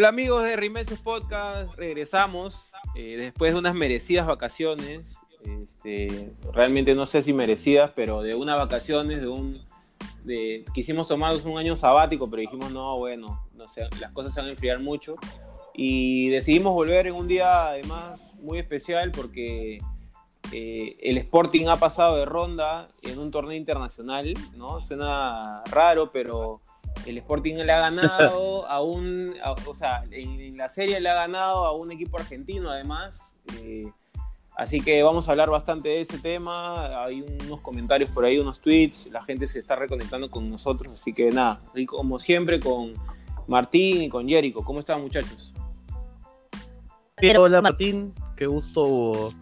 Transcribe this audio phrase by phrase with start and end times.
[0.00, 5.14] Hola amigos de Rimeses Podcast, regresamos eh, después de unas merecidas vacaciones.
[5.44, 9.60] Este, realmente no sé si merecidas, pero de unas vacaciones, de un.
[10.72, 13.66] Quisimos tomarnos un año sabático, pero dijimos, no, bueno, no
[14.00, 15.16] las cosas se van a enfriar mucho.
[15.74, 19.80] Y decidimos volver en un día, además, muy especial porque
[20.50, 24.80] eh, el Sporting ha pasado de ronda en un torneo internacional, ¿no?
[24.80, 26.62] Suena raro, pero
[27.06, 29.34] el Sporting le ha ganado a un,
[29.66, 33.32] o sea, en, la serie le ha ganado a un equipo argentino además.
[33.62, 33.90] Eh,
[34.56, 37.04] así que vamos a hablar bastante de ese tema.
[37.04, 39.06] Hay unos comentarios por ahí, unos tweets.
[39.10, 40.94] La gente se está reconectando con nosotros.
[40.94, 42.94] Así que nada, y como siempre con
[43.46, 44.64] Martín y con Jerico.
[44.64, 45.52] ¿Cómo están muchachos?
[47.38, 49.32] Hola Martín, qué gusto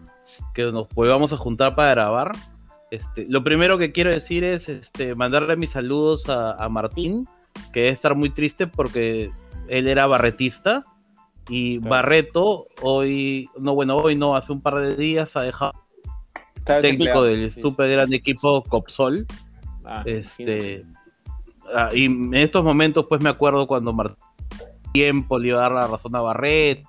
[0.53, 2.31] que nos volvamos a juntar para grabar.
[2.91, 7.27] Este, lo primero que quiero decir es este, mandarle mis saludos a Martín
[7.71, 9.31] que debe estar muy triste porque
[9.67, 10.85] él era barretista
[11.49, 15.73] y Barreto hoy, no bueno, hoy no, hace un par de días ha dejado
[16.63, 19.25] técnico del super gran equipo Copsol.
[19.83, 20.85] Ah, este,
[21.73, 24.17] ah, y en estos momentos pues me acuerdo cuando Martín
[24.91, 26.87] tiempo le iba a dar la razón a Barreto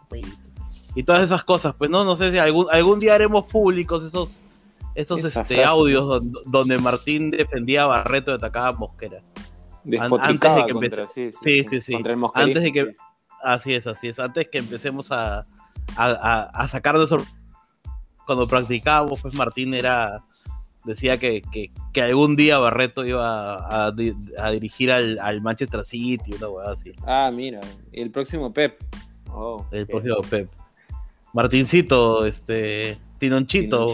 [0.95, 4.29] y, todas esas cosas, pues no, no sé si algún, algún día haremos públicos esos
[4.95, 9.23] esos este, audios donde, donde, Martín defendía a Barreto y atacaba a Mosquera
[10.21, 11.97] antes de que contra, sí, sí, sí, sí,
[12.35, 12.97] antes de que
[13.43, 15.47] así es, así es, antes que empecemos a,
[15.97, 17.07] a, a sacar de
[18.27, 20.23] cuando practicábamos, pues Martín era
[20.85, 23.87] decía que, que, que, algún día Barreto iba a,
[24.39, 26.93] a dirigir al, al, Manchester City, una weá así.
[27.07, 27.61] Ah, mira,
[27.93, 28.83] el próximo Pep.
[29.31, 30.51] Oh, el próximo Pep.
[31.33, 33.93] Martincito, este Tinonchito.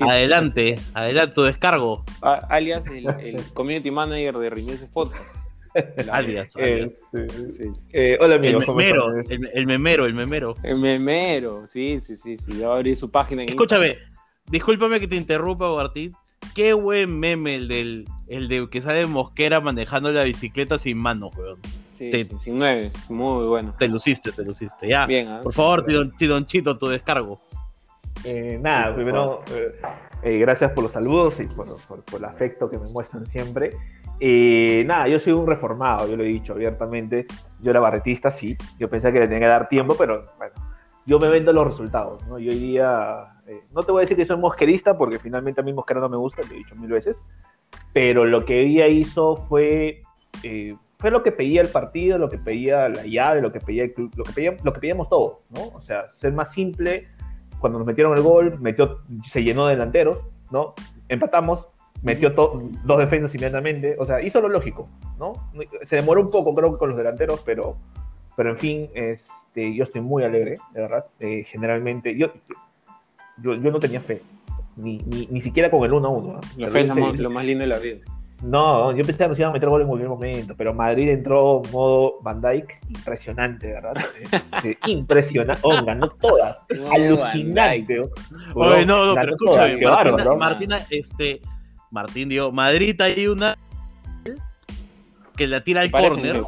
[0.00, 2.04] Adelante, adelante tu descargo.
[2.20, 5.36] alias el, community manager de Rimeses Podcast.
[6.12, 6.50] alias.
[6.54, 8.64] Este, eh, hola amigos.
[8.68, 9.20] El memero,
[9.54, 10.54] el, memero, el memero.
[10.64, 12.60] El memero, sí, sí, sí, sí.
[12.60, 13.42] Yo abrí su página.
[13.44, 13.96] Escúchame,
[14.50, 16.12] discúlpame que te interrumpa, Martín.
[16.54, 21.34] Qué buen meme el del el de que sale Mosquera manejando la bicicleta sin manos,
[21.36, 21.58] weón.
[22.10, 23.74] Sí, sin nueve, muy bueno.
[23.78, 24.88] Te luciste, te luciste.
[24.88, 25.06] Ya.
[25.06, 25.40] Bien, ¿eh?
[25.42, 25.84] Por favor,
[26.18, 27.40] Tidonchito, tu descargo.
[28.24, 29.80] Eh, nada, primero, eh,
[30.22, 31.66] eh, gracias por los saludos y por,
[32.16, 33.72] el afecto que me muestran siempre.
[34.84, 37.26] nada, yo soy un reformado, yo lo he dicho abiertamente.
[37.60, 38.56] Yo era barretista, sí.
[38.78, 40.54] Yo pensé que le tenía que dar tiempo, pero bueno,
[41.06, 42.26] yo me vendo los resultados.
[42.26, 42.38] ¿no?
[42.38, 43.42] Yo hoy día,
[43.72, 46.16] no te voy a decir que soy mosquerista, porque finalmente a mí mosquera no me
[46.16, 47.24] gusta, lo he dicho mil veces.
[47.92, 50.02] Pero lo que hoy día hizo fue
[51.02, 53.92] fue lo que pedía el partido, lo que pedía la llave, lo que pedía el
[53.92, 55.76] club, lo que, pedía, lo que pedíamos todos, ¿no?
[55.76, 57.08] O sea, ser más simple,
[57.58, 60.20] cuando nos metieron el gol, metió, se llenó de delanteros,
[60.52, 60.74] ¿no?
[61.08, 61.66] Empatamos,
[62.02, 65.32] metió dos defensas inmediatamente, o sea, hizo lo lógico, ¿no?
[65.82, 67.78] Se demoró un poco, creo, con los delanteros, pero,
[68.36, 71.06] pero en fin, este, yo estoy muy alegre, de verdad.
[71.18, 72.28] Eh, generalmente, yo,
[73.38, 74.22] yo, no tenía fe,
[74.76, 76.40] ni, ni, siquiera con el 1 1.
[76.58, 77.98] La fe es lo más lindo de la vida.
[78.42, 81.62] No, yo pensaba que nos iban a meter gol en cualquier momento, pero Madrid entró
[81.72, 83.94] modo Van Dyke, impresionante, ¿verdad?
[84.30, 85.60] Este, impresionante.
[85.64, 86.64] Oh, ganó todas.
[86.90, 88.00] Alucinante.
[88.54, 91.40] Oye, no, no, pero escúchame, Martina, este,
[91.90, 93.56] Martín dijo, Madrid hay una
[95.36, 96.42] que la tira al córner,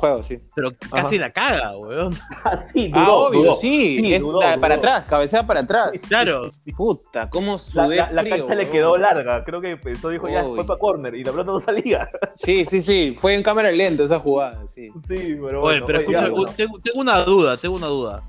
[0.55, 2.15] pero casi la caga, weón.
[2.45, 4.19] Ah, sí, ah, obvio, sí,
[4.61, 5.93] para atrás, cabecea para atrás.
[6.09, 6.49] Claro.
[6.77, 10.79] Puta, cómo la, la, cancha le quedó larga, creo que pensó, dijo, ya, fue para
[10.79, 12.11] córner, y la pelota no salía.
[12.37, 14.91] Sí, sí, sí, fue en cámara lenta esa jugada, sí.
[15.07, 15.87] Sí, pero bueno.
[15.87, 18.23] pero escucha, tengo, una duda, tengo una duda.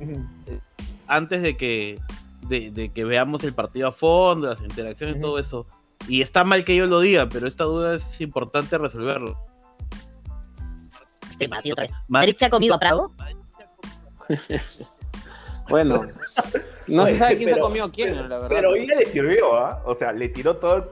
[1.08, 2.00] Antes de que,
[2.48, 5.66] de, de, que veamos el partido a fondo, las interacciones, y todo eso,
[6.08, 9.38] y está mal que yo lo diga, pero esta duda es importante resolverlo
[12.08, 13.12] ¿Madrid se ha comido a Prado?
[15.70, 16.04] bueno,
[16.88, 18.48] no se sabe quién se ha comido a quién, la verdad.
[18.50, 19.82] Pero ella le sirvió, ¿ah?
[19.86, 20.84] O sea, le tiró todo el,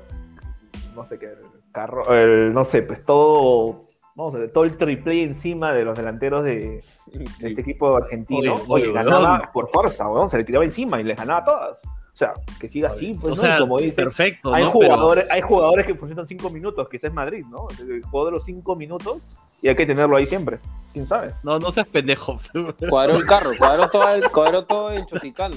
[0.95, 1.37] no sé qué, el
[1.71, 5.97] carro, el, no sé, pues todo, vamos a ver, todo el triple encima de los
[5.97, 8.55] delanteros de, este equipo argentino.
[8.67, 11.79] Oye, ganaba por fuerza, weón, se le tiraba encima y les ganaba todas.
[12.13, 13.59] O sea, que siga así, pues, ¿no?
[13.59, 17.67] como dice, perfecto, hay, jugadores, hay jugadores que funcionan cinco minutos, ese es Madrid, ¿no?
[17.79, 20.59] El juego de los cinco minutos y hay que tenerlo ahí siempre.
[20.91, 21.31] ¿Quién sabe?
[21.43, 22.39] No, no seas pendejo.
[22.89, 25.55] Cuadró el carro, cuadró todo el, cuadró todo el choticano.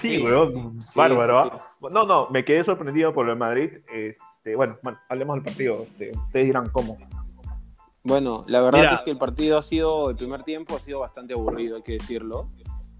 [0.00, 1.38] Sí, weón, bárbaro.
[1.38, 1.52] ¿ah?
[1.92, 3.70] No, no, me quedé sorprendido por lo de Madrid.
[3.94, 5.78] Este, bueno, bueno, hablemos del partido.
[5.78, 6.98] Este, ustedes dirán cómo.
[8.02, 11.34] Bueno, la verdad es que el partido ha sido, el primer tiempo ha sido bastante
[11.34, 12.48] aburrido, hay que decirlo.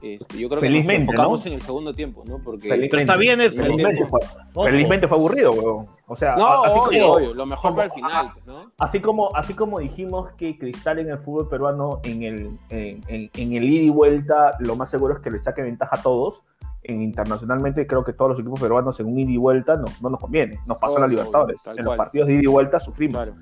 [0.02, 1.46] Este, yo creo que Felizmente, nos enfocamos ¿no?
[1.50, 2.38] en el segundo tiempo, ¿no?
[2.38, 3.00] Porque Felizmente.
[3.00, 3.56] está bien eso.
[3.56, 4.20] Felizmente fue,
[4.66, 5.84] felizmente fue aburrido, weón.
[6.06, 8.72] O sea, no, así obvio, como, obvio, lo mejor como- para el final, ¿no?
[8.78, 13.30] así como así como dijimos que Cristal en el fútbol peruano en el en, en-
[13.34, 16.42] en el ida y vuelta lo más seguro es que le saque ventaja a todos.
[16.88, 20.10] En internacionalmente creo que todos los equipos peruanos en un ida y vuelta no, no
[20.10, 20.60] nos conviene.
[20.68, 21.56] Nos pasó a la Obvio, Libertadores.
[21.66, 21.84] en cual.
[21.84, 23.24] los partidos de ida y vuelta sufrimos.
[23.24, 23.32] Claro.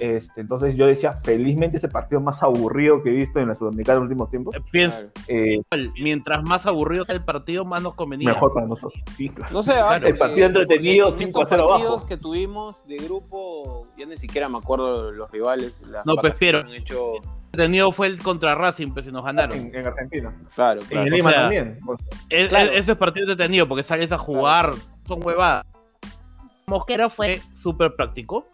[0.00, 3.96] Este, entonces yo decía, felizmente ese partido más aburrido que he visto en la Sudamericana
[3.98, 5.12] en los últimos tiempos, Pienso, claro.
[5.28, 5.60] eh,
[6.00, 8.30] mientras más aburrido sea el partido, más nos convenía.
[8.32, 9.02] mejor para nosotros.
[9.16, 9.52] Sí, claro.
[9.52, 12.06] No sé, Claro, el partido entretenido, porque en 5 a estos 0 partidos abajo.
[12.06, 15.80] que tuvimos de grupo, ya ni siquiera me acuerdo los rivales.
[15.88, 16.60] las No, prefiero.
[16.60, 17.16] han hecho.
[17.52, 19.54] El tenido fue el contra Racing, pues si nos ganaron.
[19.58, 20.34] En, en Argentina.
[20.54, 21.10] Claro, En.
[21.10, 21.78] Lima o sea, también.
[21.84, 22.00] Pues,
[22.30, 22.70] El- Claro.
[22.72, 24.70] el- ese partido entretenido porque sales a jugar,
[25.06, 25.66] son huevadas.
[26.66, 28.46] Mosquera fue súper práctico.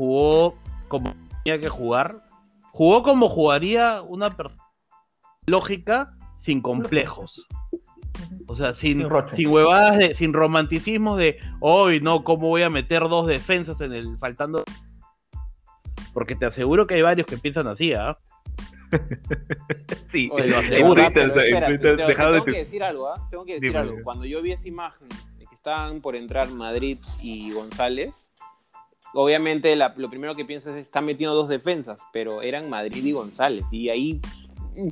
[0.00, 0.56] Jugó
[0.88, 1.12] como
[1.44, 2.22] tenía que jugar.
[2.72, 4.64] Jugó como jugaría una persona
[5.46, 7.46] lógica sin complejos.
[8.46, 9.06] O sea, sin,
[9.36, 13.92] Sin huevadas, de- sin romanticismos de hoy no, ¿cómo voy a meter dos defensas en
[13.92, 14.64] el faltando?
[16.14, 18.16] Porque te aseguro que hay varios que piensan así, ¿ah?
[20.08, 20.94] sí, Oye, lo de aseguro.
[21.04, 21.32] Twitter, en
[21.66, 23.28] Twitter te- tengo que decir algo, ¿ah?
[23.30, 23.96] Tengo que decir Dime, algo.
[24.02, 28.30] Cuando yo vi esa imagen de que estaban por entrar Madrid y González,
[29.14, 33.12] obviamente la- lo primero que piensas es están metiendo dos defensas, pero eran Madrid y
[33.12, 33.64] González.
[33.70, 34.20] Y ahí
[34.76, 34.88] mm,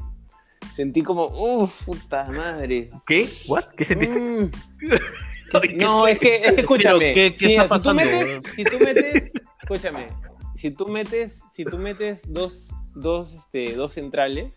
[0.75, 2.91] sentí como, uff, puta madre.
[3.07, 3.29] ¿Qué?
[3.47, 3.65] ¿What?
[3.77, 4.19] ¿Qué sentiste?
[4.19, 4.51] Mm.
[5.77, 7.13] No, es que, es que escúchame.
[7.15, 9.33] ¿qué- si, si tú metes, si tú metes,
[9.63, 10.09] escúchame,
[10.55, 14.53] si tú metes, si tú metes dos, dos, este, dos centrales,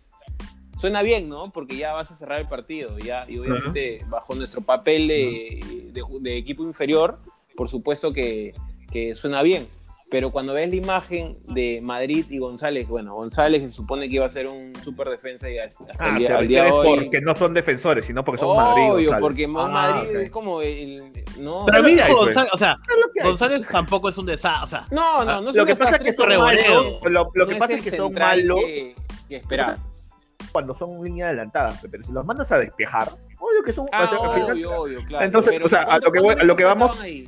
[0.81, 1.51] suena bien, ¿no?
[1.53, 6.03] Porque ya vas a cerrar el partido, ya, y obviamente bajo nuestro papel de, de-
[6.19, 7.17] de equipo inferior,
[7.55, 8.53] por supuesto que,
[8.91, 9.65] que suena bien.
[10.09, 14.25] Pero cuando ves la imagen de Madrid y González, bueno, González se supone que iba
[14.25, 16.99] a ser un super defensa y hasta Ah, el día, te al día de hoy.
[16.99, 18.91] porque no son defensores, sino porque son Madrid.
[18.91, 21.13] Obvio, porque Ah, Madrid es como el.
[21.39, 22.25] No, Pero a mí lo que hay, pues.
[22.25, 22.75] González, o sea.
[23.23, 24.63] González tampoco es un desastre.
[24.63, 26.99] O sea, no, no, no es lo un que pasa es que son malos.
[27.09, 28.95] Lo, lo que no pasa es que son malos Que,
[29.29, 29.41] que
[30.51, 33.07] cuando son línea adelantada, pero si los mandas a despejar,
[33.39, 33.85] obvio que son.
[33.93, 35.23] Ah, o sea, al final- obvio, obvio, claro.
[35.25, 37.01] Entonces, Pero o sea, a ¿cuánto- lo que voy- cuántos a lo que minutos vamos-
[37.01, 37.25] ahí?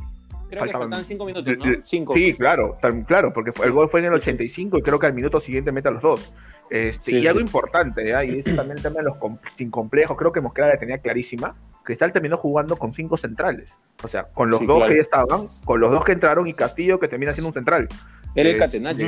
[0.54, 1.66] Creo Faltaban- que faltaban cinco minutos, ¿no?
[1.66, 2.14] Eh, eh, Cinco.
[2.14, 5.06] Sí, claro, tan- claro, porque fue- el gol fue en el 85 y creo que
[5.08, 6.34] al minuto siguiente mete a los dos.
[6.70, 7.46] Este, Sí, y algo sí.
[7.46, 8.24] importante, ¿ya?
[8.24, 10.98] y es también el tema de los com- sin complejos, creo que Mosquera la tenía
[10.98, 11.56] clarísima.
[11.84, 13.78] Cristal terminó jugando con cinco centrales.
[14.04, 14.90] O sea, con los Sí, dos claro.
[14.90, 17.88] que ya estaban, con los dos que entraron y Castillo que termina siendo un central.
[18.36, 19.06] Era el Es- catenacho.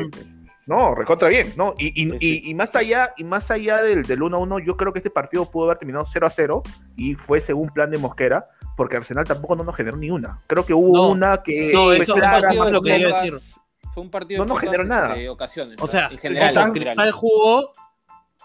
[0.68, 1.76] No, recontra bien, ¿no?
[1.78, 2.42] Y, y, Sí, sí.
[2.46, 5.00] y- y más allá, y más allá del, del 1 a 1, yo creo que
[5.00, 6.64] este partido pudo haber terminado 0 a 0
[6.96, 10.40] y fue según plan de Mosquera, porque Arsenal tampoco no nos generó ni una.
[10.48, 12.82] Creo que hubo No, una que no, fue eso- un clara, partido más de lo
[12.82, 13.60] que iba a pocas- decir.
[13.94, 15.14] Fue un partido No de nos generó nada.
[15.14, 15.82] este, ocasiones.
[15.82, 16.50] O sea, en general.
[16.54, 16.74] Cristal- en.
[16.74, 17.72] Cristal jugó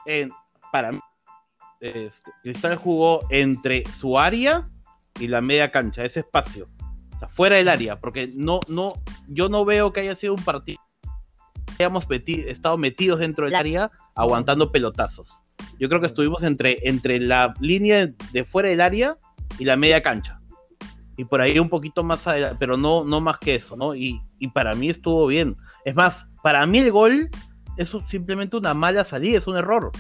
[0.07, 0.31] en,
[0.71, 1.01] para mí,
[1.81, 2.13] este,
[2.43, 4.65] Cristal jugó entre su área
[5.19, 6.69] y la media cancha, ese espacio,
[7.17, 8.93] o sea, fuera del área, porque no, no,
[9.27, 10.79] yo no veo que haya sido un partido
[11.81, 15.29] hayamos meti- estado metidos dentro del La- área aguantando pelotazos.
[15.79, 19.17] Yo creo que estuvimos entre, entre la línea de fuera del área
[19.59, 20.41] y la media cancha.
[21.17, 23.95] Y por ahí un poquito más adelante, pero no, no más que eso, ¿no?
[23.95, 25.57] Y, y para mí estuvo bien.
[25.85, 27.29] Es más, para mí el gol
[27.77, 29.91] es simplemente una mala salida, es un error.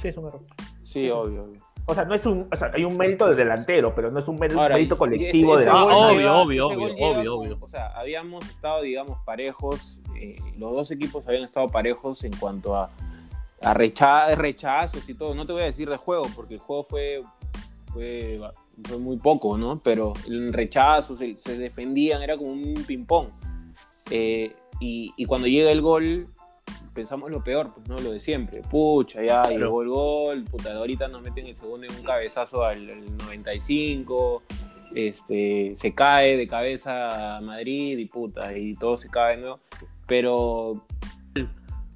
[0.00, 0.42] Sí, es un error.
[0.84, 1.60] Sí, obvio, obvio.
[1.86, 4.28] O sea, no es un, o sea, hay un mérito de delantero, pero no es
[4.28, 7.58] un mérito, Ahora, mérito y- colectivo ese- de Ah, gol obvio, obvio, obvio, obvio, obvio.
[7.60, 10.00] O sea, habíamos estado, digamos, parejos.
[10.16, 12.90] Eh, los dos equipos habían estado parejos en cuanto a,
[13.62, 15.34] a recha- rechazos y todo.
[15.34, 17.22] No te voy a decir de juego, porque el juego fue,
[17.92, 18.40] fue,
[18.84, 19.78] fue muy poco, ¿no?
[19.78, 23.28] Pero en rechazos se, se defendían, era como un ping-pong.
[24.10, 26.28] Eh, y, y cuando llega el gol,
[26.92, 28.60] pensamos lo peor, pues no lo de siempre.
[28.62, 29.58] Pucha, ya Claro.
[29.58, 34.42] llegó el gol, puta, ahorita nos meten el segundo en un cabezazo al, al 95,
[34.94, 39.58] este, se cae de cabeza a Madrid y puta, y todo se cae, ¿no?
[40.06, 40.84] Pero,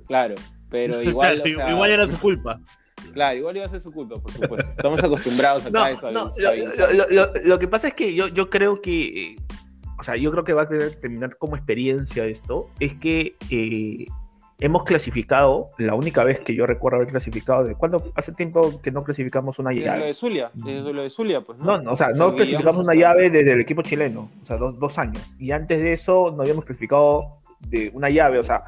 [0.07, 0.35] claro,
[0.71, 2.61] pero igual, o sea, igual era su culpa.
[3.13, 4.71] claro, igual iba a ser su culpa, por supuesto.
[4.71, 6.11] Estamos acostumbrados acá No, a eso.
[6.11, 9.37] no, lo, lo- lo- lo- lo que pasa es que yo, yo creo que, eh,
[9.99, 14.07] o sea, yo creo que va a tener- terminar como experiencia esto, es que eh,
[14.61, 18.91] hemos clasificado, la única vez que yo recuerdo haber clasificado, de cuando hace tiempo que
[18.91, 20.07] no clasificamos una Desde lo llave.
[20.07, 21.65] de Zulia, desde lo de Zulia, pues, ¿no?
[21.65, 24.77] No, no, o sea, no clasificamos una llave desde el equipo chileno, o sea, dos,
[24.79, 25.35] dos años.
[25.39, 28.63] Y antes de eso no habíamos clasificado de una llave, o sea,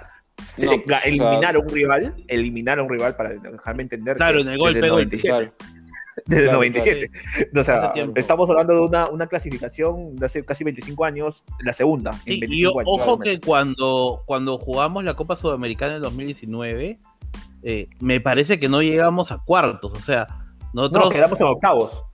[0.45, 3.31] se No, le- pues, o sea- eliminar a un rival, eliminar a un rival para
[3.31, 4.17] dejarme entender.
[4.17, 5.71] Claro, que en el golpe, desde el golpe, 97, Claro.
[6.27, 7.11] desde el claro, 97.
[7.61, 12.11] O sea, estamos hablando de una, una clasificación de hace casi 25 años, la segunda.
[12.11, 16.99] en Sí, y 25 años, ojo que cuando, cuando jugamos la Copa Sudamericana en 2019,
[17.63, 19.93] eh, me parece que no llegamos a cuartos.
[19.93, 20.27] O sea,
[20.73, 22.05] Nosotros, No, quedamos en octavos.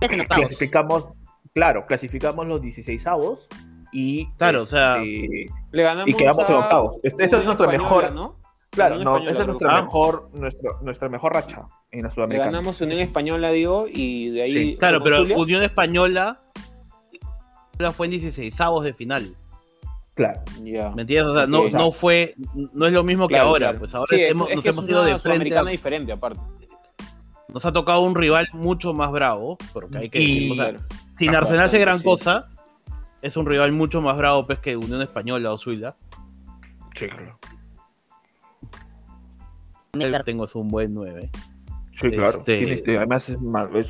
[0.00, 0.46] En octavos.
[0.46, 1.08] Clasificamos,
[1.52, 3.48] claro, clasificamos los 16 avos
[3.94, 4.26] y.
[4.36, 6.96] Claro, o sea, este, Le ganamos Y quedamos en a octavos.
[7.02, 8.36] Este- esta es nuestra Española, mejor- ¿no?
[8.70, 12.14] claro, Unión no, Española, esta es nuestra mejor, nuestro- nuestra mejor racha en la Le
[12.14, 12.50] Sudamericana.
[12.50, 14.50] ganamos Unión Española, digo, y de ahí.
[14.50, 14.76] Sí.
[14.78, 15.38] claro, ¿con pero Zulia?
[15.38, 16.36] Unión Española
[17.96, 19.28] fue en 16 avos de final.
[20.14, 20.40] Claro.
[20.62, 20.90] Ya.
[20.90, 21.26] ¿Me entiendes?
[21.26, 22.34] O sea, no, no fue,
[22.72, 23.66] no es lo mismo que Claro, ahora.
[23.70, 23.78] claro.
[23.80, 25.58] Pues ahora Sí, es- hemos- es nos hemos ido de frente.
[25.58, 26.40] A- diferente, aparte.
[27.48, 30.68] nos ha tocado un rival mucho más bravo, porque hay que Y- decirlo, o sea,
[30.70, 30.84] Claro.
[31.18, 32.04] sin Arsenal hace gran sí.
[32.04, 32.48] cosa,
[33.24, 35.96] es un rival mucho más bravo pues, que Unión Española o Zuila.
[36.94, 37.38] Sí, claro.
[40.24, 41.30] Tengo es un buen 9.
[41.92, 42.38] Sí, claro.
[42.38, 43.36] Este- Tiene este- además es,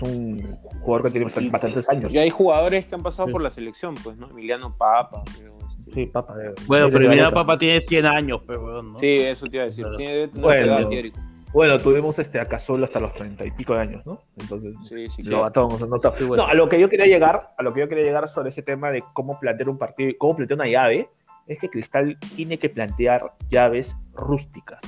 [0.02, 2.12] un jugador que tiene bastante- bastantes años.
[2.12, 3.32] Y hay jugadores que han pasado Sí.
[3.32, 4.28] por la selección, pues, ¿no?
[4.30, 5.22] Emiliano Papa.
[5.36, 5.92] creo, este.
[5.92, 6.36] Sí, papá.
[6.36, 7.32] de- Bueno, pero Emiliano.
[7.32, 8.98] Papa tiene 100 años, pero ¿no?
[8.98, 9.84] Sí, eso te iba a decir.
[9.84, 9.96] Claro.
[9.96, 10.78] Tiene tener Bueno.
[10.78, 11.12] edad.
[11.54, 14.20] Bueno, tuvimos este a Cazorla hasta los treinta y pico de años, ¿no?
[14.40, 15.44] Entonces, Sí, sí, lo claro.
[15.44, 15.86] matamos, ¿no?
[15.86, 16.44] No, Sí, bueno.
[16.46, 18.90] a lo que yo quería llegar, a lo que yo quería llegar sobre ese tema
[18.90, 21.08] de cómo plantear un partido, cómo plantear una llave,
[21.46, 24.80] es que Cristal tiene que plantear llaves rústicas,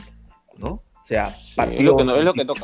[0.58, 0.68] ¿no?
[0.70, 2.61] O sea, Sí, es, lo que, no- es lo que toca.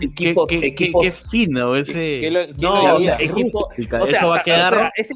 [0.00, 1.92] Equipos, qué- qué- equipos, qué fino ese.
[1.92, 4.72] ¿Qué lo- quién no, o sea, equipo- Rústica, o sea, Eso va a quedar.
[4.74, 5.14] o sea, ese-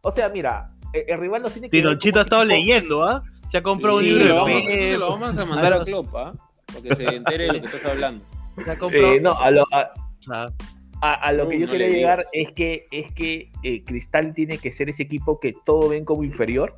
[0.00, 3.20] o sea, mira, el, el rival nos tiene que como ha estado leyendo, ¿ah?
[3.50, 4.64] Se ha comprado Sí, un libro vamos,
[4.98, 6.32] lo vamos a mandar a Klopp, ¿ah?
[6.66, 8.24] Para que se entere de lo que estás hablando.
[8.92, 10.46] Eh, no, a lo, a- o sea,
[11.00, 13.82] a- a lo que Uh, yo no quería le llegar es que, es que eh,
[13.84, 16.76] Cristal tiene que ser ese equipo que todo ven como inferior,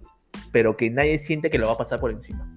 [0.52, 2.48] pero que nadie siente que lo va a pasar por encima.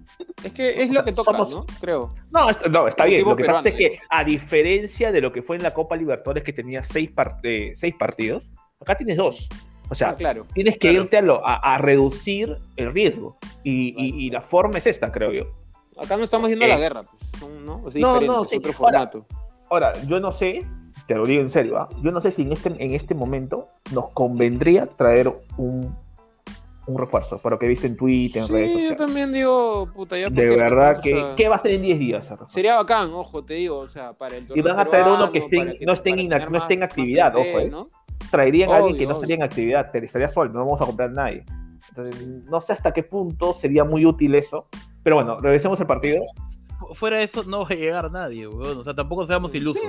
[0.41, 1.65] Es que es O lo sea, que toca, somos- ¿no?
[1.81, 2.15] Creo.
[2.31, 3.25] No, no, está bien.
[3.25, 6.43] Lo que pasa es que, a diferencia de lo que fue en la Copa Libertadores,
[6.43, 9.49] que tenía seis, par- eh, seis partidos, acá tienes dos.
[9.89, 10.45] O sea, Ah, claro.
[10.53, 11.03] tienes que claro.
[11.03, 13.37] irte a, lo- a, a reducir el riesgo.
[13.65, 15.51] Y, y- y la forma es esta, creo yo.
[16.03, 17.39] Acá no estamos yendo a la Eh, guerra, pues.
[17.39, 17.87] son- ¿no?
[17.87, 18.57] Es no, no, es sí.
[18.57, 19.25] otro Ahora, formato.
[19.69, 20.65] Ahora, yo no sé,
[21.07, 21.89] te lo digo en serio, ¿ah?
[22.01, 25.95] yo no sé si en este, en este momento nos convendría traer un,
[26.87, 28.97] un refuerzo, para lo que he visto en Twitter, en redes Sí, yo sociales.
[28.97, 30.27] también digo, puta, ya.
[30.29, 32.27] ¿por De verdad O que, sea, ¿qué va a ser en 10 días?
[32.47, 35.39] Sería bacán, ojo, te digo, o sea, para el Y van a traer uno que
[35.39, 35.45] no
[35.93, 37.69] esté en no esté en actividad, más ojo, eh.
[37.69, 37.87] ¿no?
[38.31, 40.85] Traerían a alguien Obvio, que no estaría en actividad, te estaría solo, no vamos a
[40.85, 41.45] comprar a nadie.
[41.89, 44.67] Entonces, no sé hasta qué punto sería muy útil eso.
[45.03, 46.21] Pero bueno, regresemos al partido.
[46.79, 48.79] fu- fuera de eso, no va a llegar nadie, weón.
[48.79, 49.81] O sea, tampoco seamos ilusos.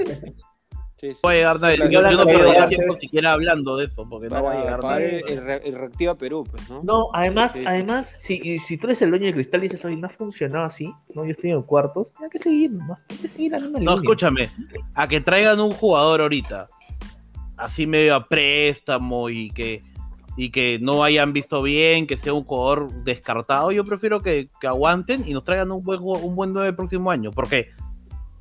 [0.96, 1.20] Sí, sí.
[1.22, 1.76] No va a llegar nadie.
[1.90, 4.94] Yo, yo no perdería tiempo siquiera hablando de eso, porque no va a llegar para
[4.96, 5.22] nadie.
[5.26, 6.82] el, re- el reactiva Perú, pues, ¿no?
[6.82, 7.64] No, además, Sí, sí.
[7.66, 10.66] además, si, si tú eres el dueño de cristal y dices, oye, no ha funcionado
[10.66, 12.98] así, no, yo estoy en cuartos, hay que seguir, ¿no?
[13.08, 13.94] Hay que seguir la misma No, línea.
[14.02, 14.48] escúchame,
[14.94, 16.68] a que traigan un jugador ahorita,
[17.56, 19.82] así medio a préstamo y que,
[20.40, 24.66] y que no hayan visto bien, que sea un jugador descartado, yo prefiero que, que
[24.66, 27.68] aguanten y nos traigan un buen, un buen 9 el próximo año, porque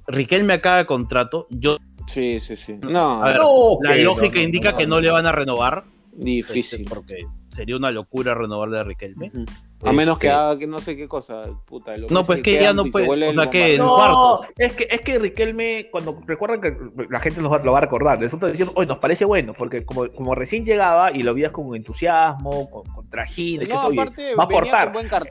[0.07, 1.77] Riquelme acaba de contrato, yo,
[2.07, 2.77] Sí, sí, sí.
[2.81, 5.01] No, a ver, No, la lógica no, indica no, que no, no.
[5.01, 6.81] le van a renovar, difícil.
[6.83, 7.25] este, porque
[7.55, 9.31] sería una locura renovarle a Riquelme.
[9.33, 9.45] Ujú.
[9.85, 11.95] A menos que haga que no sé qué cosa, puta.
[11.95, 13.77] lo No, que pues se que ya no se puede, o sea que-.
[13.77, 14.47] No, cuartos.
[14.57, 16.75] es que, es que Riquelme, cuando recuerdan que
[17.09, 19.85] la gente nos va, lo va a recordar, nosotros decimos, oye, nos parece bueno, porque
[19.85, 24.01] como, como recién llegaba y lo veías con entusiasmo, con, con trajín, decías, No, oye,
[24.01, 24.83] aparte, va a aportar.
[24.85, 25.29] con buen cartel.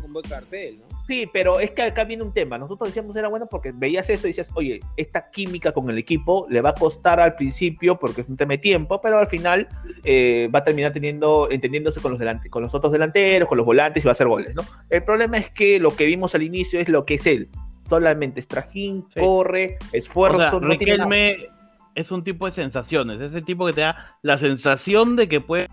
[0.00, 0.89] Con buen cartel, ¿no?
[1.10, 2.56] Sí, pero es que acá viene un tema.
[2.56, 6.46] Nosotros decíamos era bueno porque veías eso y decías, oye, esta química con el equipo
[6.48, 9.66] le va a costar al principio porque es un tema de tiempo, pero al final
[10.04, 13.66] eh, va a terminar teniendo, entendiéndose con los, delante, con los otros delanteros, con los
[13.66, 14.62] volantes y va a hacer goles, ¿no?
[14.88, 17.48] El problema es que lo que vimos al inicio es lo que es él.
[17.88, 19.18] Solamente es trajín, Sí.
[19.18, 20.36] corre, esfuerzo.
[20.58, 21.48] O sea, no tiene
[21.96, 25.40] es un tipo de sensaciones, es el tipo que te da la sensación de que
[25.40, 25.66] puede,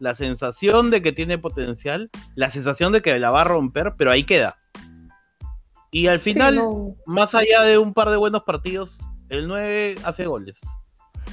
[0.00, 4.10] la sensación de que tiene potencial, la sensación de que la va a romper, pero
[4.10, 4.56] ahí queda.
[5.92, 6.96] Y al Sí, final, no.
[7.06, 8.96] más allá de un par de buenos partidos,
[9.28, 10.58] el 9 hace goles.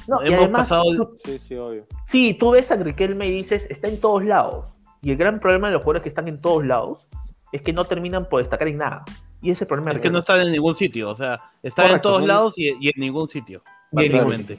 [0.07, 1.85] No, y hemos además, pasado tú- Sí, sí, obvio.
[2.05, 4.65] Sí, tú ves a Riquelme y dices, está en todos lados.
[5.01, 7.07] Y el gran problema de los jugadores que están en todos lados
[7.51, 9.03] es que no terminan por destacar en nada.
[9.41, 10.39] Y ese es el problema Es que no Riquelme.
[10.39, 13.29] está en ningún sitio, o sea, está en todos no- lados y, y en ningún
[13.29, 14.57] sitio, Y básicamente.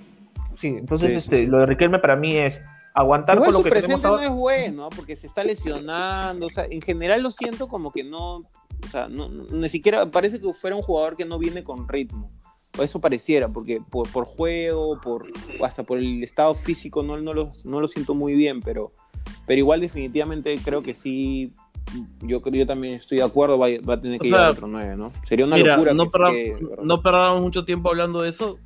[0.55, 1.47] Sí, entonces Sí, este, sí.
[1.47, 2.61] lo de Riquelme para mí es
[2.95, 6.47] aguantar Igual con lo su que tenemos no es bueno, porque se está lesionando.
[6.47, 8.37] O sea, en general lo siento como que no.
[8.85, 10.07] O sea, no, no- ni siquiera.
[10.11, 12.31] Parece que fuera un jugador que no viene con ritmo.
[12.79, 15.27] O eso pareciera, porque por, por juego, por
[15.59, 18.93] o hasta por el estado físico, no, no, lo, no lo siento muy bien, pero,
[19.47, 21.53] pero igual, definitivamente creo que sí.
[22.21, 24.35] Yo, creo- yo también estoy de acuerdo, va, a- va a tener que O ir
[24.35, 25.11] a sea, otro 9, ¿no?
[25.27, 25.95] Sería una Mira, locura.
[25.95, 26.31] no, que perda-
[26.71, 26.85] ¿verdad?
[26.85, 28.59] no perdamos mucho tiempo hablando de eso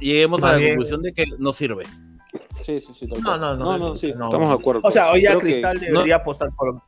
[0.00, 1.84] y lleguemos a Más la conclusión de que no sirve.
[2.62, 3.06] Sí, sí, sí.
[3.06, 4.26] No, no, no, no, sí, no.
[4.26, 4.80] estamos de acuerdo.
[4.84, 6.80] O sea, hoy ya Creo que- Cristal debería apostar por.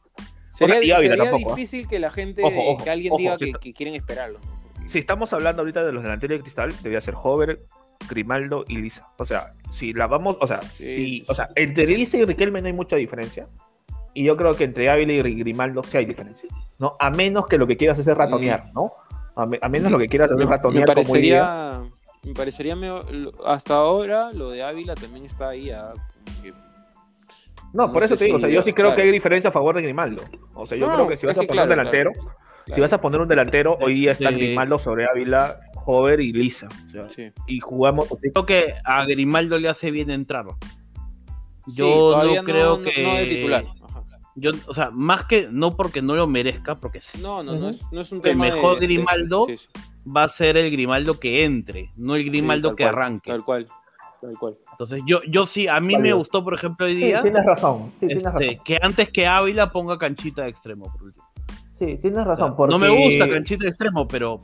[0.52, 1.54] Sería, y Ávila sería tampoco, ¿ah?
[1.56, 4.38] difícil que la gente, Ojo, ojo, que alguien ojo, diga que, quieren esperarlo.
[4.86, 7.64] si estamos hablando ahorita de los delanteros de cristal, debía ser Hover,
[8.08, 9.08] Grimaldo y Lisa.
[9.18, 12.24] O sea, si la vamos, o sea, Sí, si, sí, o sea, entre Lisa y
[12.24, 13.48] Riquelme no hay mucha diferencia.
[14.12, 16.48] Y yo creo que entre Ávila y Grimaldo sí hay diferencia.
[16.78, 16.94] ¿no?
[17.00, 18.92] A menos que lo que quieras hacer es ratonear, ¿no?
[19.34, 21.40] A, me- a menos lo que quieras hacer es Me ratonear como idea.
[21.42, 21.93] parecería,
[22.24, 23.04] me parecería medio-
[23.46, 25.70] hasta ahora lo de Ávila también está ahí.
[25.70, 25.92] ah,
[26.24, 26.52] como que-
[27.72, 28.96] No, por eso te digo, o sea, yo sí creo claro.
[28.96, 30.22] que hay diferencia a favor de Grimaldo.
[30.54, 32.34] O sea, yo No, creo que si vas a poner un delantero, claro,
[32.74, 36.68] si vas a poner un delantero, hoy día está Grimaldo sobre Ávila, Hover y Lisa.
[36.86, 37.30] O sea, Sí.
[37.46, 38.30] y jugamos así.
[38.32, 40.46] Creo que a Grimaldo le hace bien entrar.
[41.66, 43.02] Yo no creo no, que.
[43.02, 43.64] No de titular.
[44.36, 47.68] Yo, o sea, más que no porque no lo merezca, porque No, no, no, Ujú.
[47.68, 49.68] es, no es un El tema mejor de- Grimaldo sí, sí.
[50.10, 53.30] va a ser el Grimaldo que entre, no el Grimaldo que cual, arranque.
[53.30, 53.64] Tal cual.
[54.20, 54.56] Tal cual.
[54.72, 57.92] Entonces, yo, yo sí, a mí me gustó, por ejemplo, hoy Sí, día tienes razón.
[58.00, 58.64] Sí, tienes este, razón.
[58.64, 60.90] que antes que Ávila ponga canchita de extremo.
[60.92, 61.26] Por último.
[61.78, 62.50] Sí, tienes razón.
[62.50, 64.40] No porque me gusta canchita de extremo, pero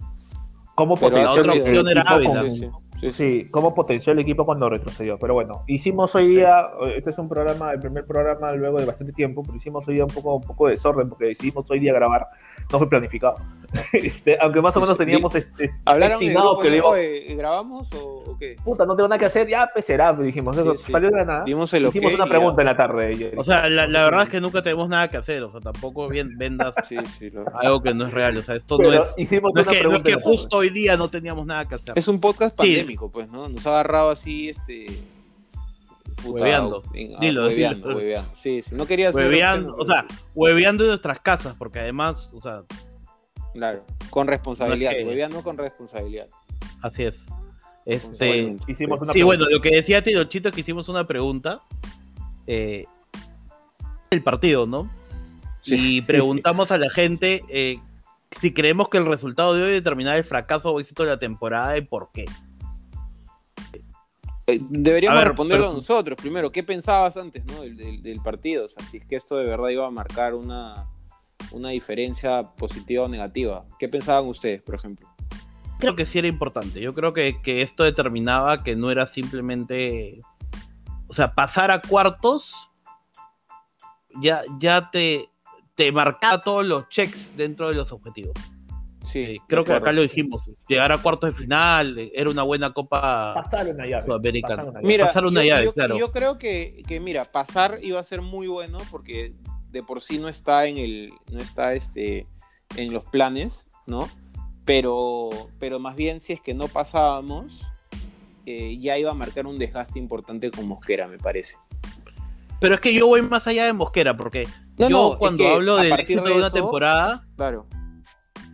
[0.77, 2.41] Cómo Pero potenció la otra opción era Ávila.
[2.41, 5.19] con- Sí, sí, cómo potenció el equipo cuando retrocedió.
[5.19, 9.15] Pero bueno, hicimos hoy día, este es un programa, el primer programa luego de bastante
[9.15, 11.95] tiempo, pero hicimos hoy día un poco, un poco de desorden porque decidimos hoy día
[11.95, 12.27] grabar,
[12.71, 13.37] no fue planificado.
[13.93, 18.25] Este, aunque más o menos teníamos este, ¿Hablaron estimado grupo que digo, "Oye, ¿grabamos o,
[18.27, 18.57] o qué?
[18.65, 20.93] puta, no tengo nada que hacer, ya pues será, pues, dijimos, eso Sí, sí.
[20.93, 21.45] salió de la nada.
[21.45, 23.33] Dimos el Hicimos una pregunta en la tarde.
[23.37, 25.43] O sea, la, la verdad es que nunca tenemos nada que hacer.
[25.43, 26.85] O sea, tampoco bien, vendas ya.
[26.85, 28.37] Sí, sí, lo- algo que no es real.
[28.37, 29.09] O sea, esto Pero no es.
[29.19, 31.97] hicimos No es que, no es justo hoy día no teníamos nada que hacer.
[31.97, 32.67] Es un podcast Sí.
[32.67, 33.49] pandémico, pues, ¿no?
[33.49, 34.87] Nos ha agarrado así, este.
[36.23, 36.83] puta, Hueveando.
[36.85, 37.97] ah, Dilo, hueveando, dilo.
[37.99, 38.31] hueveando.
[38.35, 38.75] Sí, sí.
[38.75, 39.23] No quería hacer.
[39.27, 42.63] Hueveando, opción, o sea, hueveando en nuestras casas, porque además, o sea,
[43.53, 44.93] Claro, con responsabilidad.
[45.31, 46.29] No con responsabilidad.
[46.83, 47.15] así es.
[47.87, 48.57] Este.
[48.69, 51.63] Hicimos una sí, bueno, lo que decía Tirochito es que hicimos una pregunta.
[52.47, 52.85] eh,
[54.11, 54.91] el partido, ¿no?
[55.63, 57.79] Sí, y sí, preguntamos a la gente eh,
[58.41, 61.77] si creemos que el resultado de hoy determinará el fracaso o éxito de la temporada
[61.79, 62.25] y por qué.
[64.47, 66.51] Eh, Deberíamos ver, responderlo pero- nosotros primero.
[66.51, 67.63] ¿Qué pensabas antes ¿no?
[67.63, 68.67] del, del- del partido?
[68.67, 70.87] O sea, si es que esto de verdad iba a marcar una,
[71.53, 73.65] una diferencia positiva o negativa.
[73.79, 75.07] ¿Qué pensaban ustedes, por ejemplo?
[75.79, 76.81] Creo que sí era importante.
[76.81, 80.21] Yo creo que, que esto determinaba que no era simplemente.
[81.09, 82.55] O sea, pasar a cuartos
[84.21, 85.29] ya, ya te,
[85.75, 88.35] te marcaba todos los checks dentro de los objetivos.
[89.05, 90.43] Sí, Eh, creo que acá lo dijimos.
[90.69, 93.33] Llegar a cuartos de final era una buena copa.
[93.35, 94.05] Pasaron una llave.
[94.05, 94.57] Sudamericana.
[94.57, 94.87] pasaron una llave.
[94.93, 95.99] Mira, pasar una yo, llave, yo- claro.
[95.99, 99.33] yo creo que, que, mira, pasar iba a ser muy bueno porque
[99.71, 102.27] de por sí no está en el, no está este,
[102.77, 104.09] en los planes, ¿no?
[104.65, 107.67] Pero, pero más bien si es que no pasábamos,
[108.47, 111.57] eh, ya iba a marcar un desgaste importante con Mosquera, me parece.
[112.61, 114.45] Pero es que yo voy más allá de Mosquera, porque
[114.77, 117.67] No, yo no, es cuando que hablo del éxito de de una eso- temporada, Claro.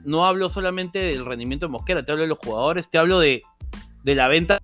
[0.04, 3.42] no hablo solamente del rendimiento de Mosquera, te hablo de los jugadores, te hablo de,
[4.04, 4.60] de la venta.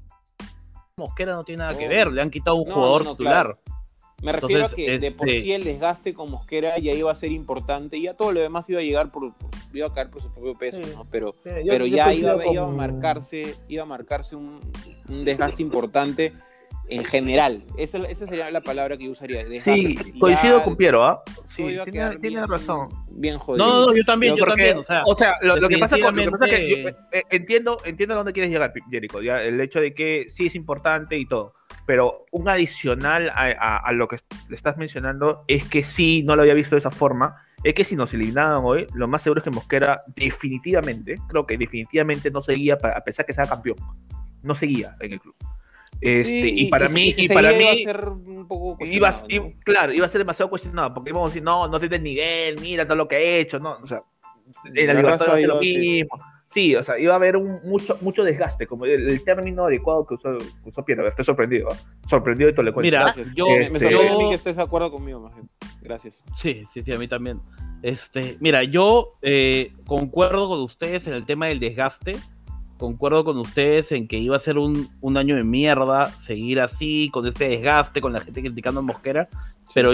[0.97, 1.97] Mosquera no tiene nada que Obvio.
[1.97, 3.19] ver, le han quitado un No, jugador titular.
[3.59, 3.59] claro.
[4.23, 7.11] Me refiero Entonces, a que de por este- sí el desgaste con Mosquera ya iba
[7.11, 9.93] a ser importante y ya todo lo demás iba a llegar por, por- iba a
[9.93, 10.93] caer por su propio peso, Sí.
[10.95, 11.05] ¿no?
[11.11, 14.61] Pero, yo- pero yo ya iba, iba a marcarse, iba a marcarse un,
[15.09, 16.33] un desgaste importante
[16.89, 17.65] en general.
[17.79, 19.45] Esa, esa sería la palabra que yo usaría.
[19.45, 19.73] desgaste.
[19.81, 21.23] Sí, Ya coincido con Piero, ¿ah?
[21.47, 22.89] Sí, tiene, quedar tiene bien- razón.
[23.15, 23.67] Bien jodido.
[23.67, 24.79] No, no, yo también, yo también.
[25.07, 27.79] O sea, lo, lo que pasa con, lo que pasa es que yo, eh, entiendo,
[27.85, 29.23] entiendo a dónde quieres llegar, Jericho.
[29.23, 31.55] Ya, el hecho de que sí es importante y todo,
[31.87, 34.19] pero un adicional a, a- a lo que
[34.49, 37.37] le estás mencionando es que sí, no lo había visto de esa forma.
[37.65, 41.57] Es que si nos eliminaban hoy, lo más seguro es que Mosquera definitivamente, creo que
[41.57, 43.77] definitivamente no seguía, a pesar que sea campeón,
[44.43, 45.35] no seguía en el club.
[46.01, 49.09] Este, Sí, y, para mí, si y para mí, iba a ser un poco iba,
[49.11, 49.61] cuestionado, i- ¿no?
[49.65, 52.85] claro, iba a ser demasiado cuestionado, porque íbamos a decir, no, no tiene nivel, mira
[52.85, 54.03] todo lo que ha hecho, no, o sea,
[54.75, 56.17] en la La va a ser iba lo mismo.
[56.17, 56.32] Sí,
[56.75, 60.15] o sea, iba a haber un, mucho, mucho desgaste, como el, el término adecuado que
[60.15, 61.07] usó, que usó Piero.
[61.09, 61.77] Estoy sorprendido, ¿ah?
[62.09, 63.35] sorprendido de todo le Mira, Gracias.
[63.35, 65.49] yo- me, me este- sorprende yo- que estés de acuerdo conmigo, más bien.
[65.81, 66.23] Gracias.
[66.37, 67.41] Sí, sí, sí, a mí también.
[67.83, 72.13] Este, mira, yo eh, concuerdo con ustedes en el tema del desgaste.
[72.79, 77.11] Concuerdo con ustedes en que iba a ser un, un año de mierda seguir así,
[77.13, 79.29] con este desgaste, con la gente criticando a Mosquera.
[79.75, 79.93] Pero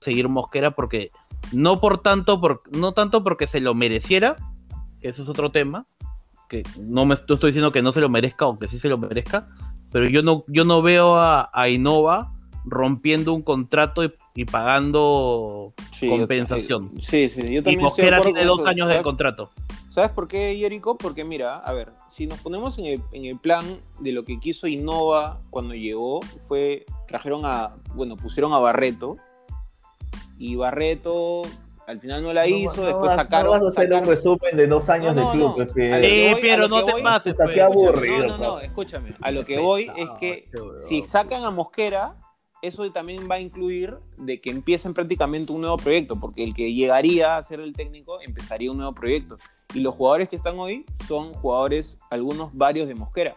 [0.00, 1.10] seguir Mosquera porque
[1.52, 4.36] no por tanto, por, no tanto porque se lo mereciera,
[5.02, 5.86] eso es otro tema,
[6.48, 8.88] que no me no estoy diciendo que no se lo merezca o que sí se
[8.88, 9.48] lo merezca,
[9.92, 12.32] pero yo no, yo no veo a, a Innova
[12.64, 16.90] rompiendo un contrato y, y pagando Sí, compensación.
[16.94, 19.04] yo- sí, sí, yo y también estoy de dos eso, años de ¿sabes?
[19.04, 19.50] contrato.
[19.90, 20.96] ¿Sabes por qué, Jericho?
[20.96, 23.64] Porque mira, a ver, si nos ponemos en el, en el plan
[23.98, 29.16] de lo que quiso Innova cuando llegó, fue, trajeron a, bueno, pusieron a Barreto,
[30.38, 31.42] y Barreto
[31.88, 33.46] Al final no la No, hizo, no después sacaron.
[33.46, 35.66] No vas a hacer un sacaron- resumen de dos años No, no, de club, no.
[35.66, 35.92] Pepe.
[35.92, 37.60] A lo que Sí, voy- a pero no te voy- pases, Puta, pues.
[37.60, 38.26] aburrido.
[38.26, 38.64] No, no, no, pues.
[38.64, 39.14] escúchame.
[39.22, 40.44] A lo que voy es que
[40.86, 42.14] si sacan a Mosquera,
[42.60, 46.74] eso también va a incluir de que empiecen prácticamente un nuevo proyecto, porque el que
[46.74, 49.38] llegaría a ser el técnico empezaría un nuevo proyecto.
[49.72, 53.34] Y los jugadores que están hoy son jugadores, algunos varios de Mosquera.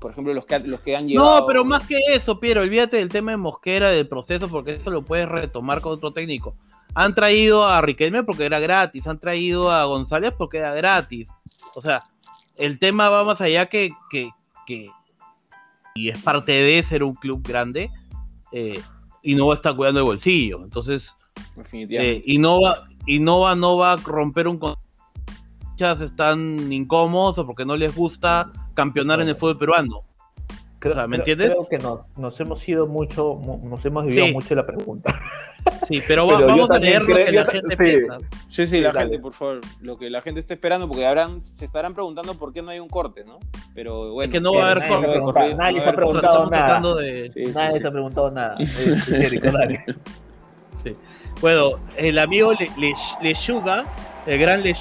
[0.00, 1.40] Por ejemplo, los que, los que han llegado.
[1.40, 4.90] No, pero más que eso, Piero, olvídate del tema de Mosquera, del proceso, porque eso
[4.90, 6.54] lo puedes retomar con otro técnico.
[6.96, 11.28] Han traído a Riquelme porque era gratis, han traído a González porque era gratis.
[11.74, 12.00] O sea,
[12.58, 14.30] el tema va más allá que, que,
[14.66, 14.90] que-
[15.94, 17.90] y es parte de ser un club grande,
[18.52, 18.80] eh,
[19.22, 20.62] Innova está cuidando el bolsillo.
[20.62, 21.14] Entonces,
[22.02, 24.58] eh, Innova, Innova no va a romper un
[25.70, 30.05] muchas están incómodos o porque no les gusta campeonar en el fútbol peruano.
[30.78, 31.48] Creo, ¿me creo- entiendes?
[31.52, 34.32] Creo que nos, nos hemos ido mucho, mu- nos hemos Sí.
[34.32, 35.14] mucho la pregunta.
[35.88, 37.82] Sí, pero, vamos a leer lo que la gente sí.
[37.82, 38.18] piensa.
[38.48, 39.06] Sí, sí, la dale.
[39.10, 42.52] gente, por favor, lo que la gente está esperando, porque habrán, se estarán preguntando por
[42.52, 43.38] qué no hay un corte, ¿no?
[43.74, 44.30] Pero bueno.
[44.32, 46.50] que no va a haber Nadie se ha corte, nadie a se ha preguntado Estamos
[46.52, 46.64] nada.
[46.66, 47.30] tratando de...
[47.30, 47.78] Sí, Nadie sí.
[47.80, 48.56] se ha preguntado nada.
[51.40, 53.84] Bueno, el amigo Le, Le- Lechuga,
[54.26, 54.74] el gran Le...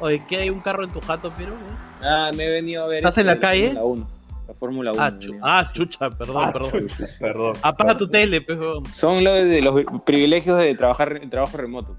[0.00, 1.54] Oye, ¿qué hay un carro en tu jato, pero?
[2.02, 2.98] Ah, me he venido a ver.
[2.98, 3.72] ¿Estás en la calle?
[3.74, 4.04] La 1.
[4.50, 5.00] La Fórmula 1.
[5.02, 6.86] Ah, chu- ah, chucha, perdón, Ah, perdón.
[7.20, 7.52] Perdón.
[7.62, 8.84] Apaga tu tele, pues, huevón.
[8.86, 11.94] Son los de los privilegios de trabajar en trabajo remoto.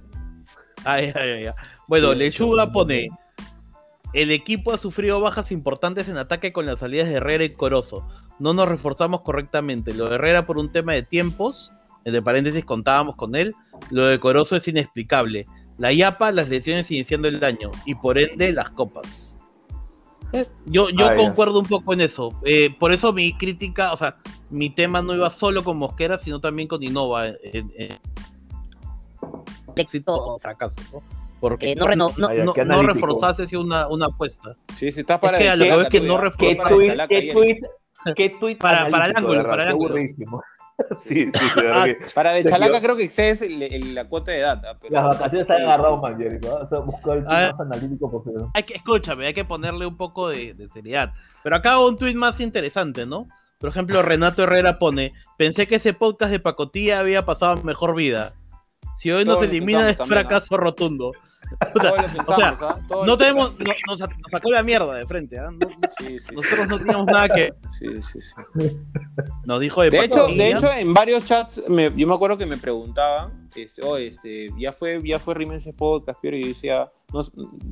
[0.84, 1.54] Ay, ay, ay, ay.
[1.88, 2.72] Bueno, Sí, Lechuga sí.
[2.74, 3.08] pone...
[4.14, 8.06] El equipo ha sufrido bajas importantes en ataque con las salidas de Herrera y Corozo.
[8.40, 9.94] No nos reforzamos correctamente.
[9.94, 11.72] Lo de Herrera por un tema de tiempos,
[12.04, 13.54] entre paréntesis contábamos con él.
[13.90, 15.46] Lo de Corozo es inexplicable.
[15.78, 19.31] La IAPA, las lesiones iniciando el año y por ende las copas.
[20.34, 22.30] Eh, Yo, yo Ah, concuerdo un poco en eso.
[22.46, 24.16] Eh, por eso mi crítica, o sea,
[24.50, 27.28] mi tema no iba solo con Mosquera, sino también con Innova.
[27.28, 27.90] En, en
[29.76, 31.02] éxito o fracaso, ¿no?
[31.40, 32.10] Porque Eh, no no-
[32.44, 32.78] no, qué no
[33.60, 34.56] una, una apuesta.
[34.76, 36.22] Sí, sí, está para que de que Chalaca es que tú, no ya.
[36.22, 37.60] refuerza- ¿Qué Para tweet, qué tweet,
[38.16, 39.96] qué tweet Para- para el ángulo, para el ángulo.
[40.98, 41.32] Sí, sí,
[41.72, 42.44] Ah, que Para de.
[42.44, 44.62] Chalaca creo que excedes el- el- la cuota de edad.
[44.66, 44.78] ¿ah?
[44.82, 46.02] Pero- las vacaciones se han agarrado.
[46.02, 48.46] O sea, buscó el más analítico posible.
[48.54, 51.12] Hay que, escúchame, hay que ponerle un poco de, de seriedad.
[51.44, 53.28] Pero acá un tweet más interesante, ¿no?
[53.60, 58.34] Por ejemplo, Renato Herrera pone: Pensé que ese podcast de pacotilla había pasado mejor vida.
[58.98, 61.12] Si hoy nos elimina es fracaso rotundo.
[61.74, 62.76] Todos lo pensamos, O sea, ¿ah?
[62.88, 65.50] Todos No lo tenemos, nos, nos sacó la mierda de frente, ¿ah?
[65.52, 65.68] No-
[66.00, 67.54] Sí, sí, nosotros no teníamos nada que.
[67.80, 68.78] sí, sí, sí.
[69.46, 72.46] Nos dijo de, De hecho, de hecho, en varios chats, me- yo me acuerdo que
[72.46, 77.20] me preguntaban, este, "Oye, este, ya fue, ya fue Rimense Podcast, pero yo decía, no,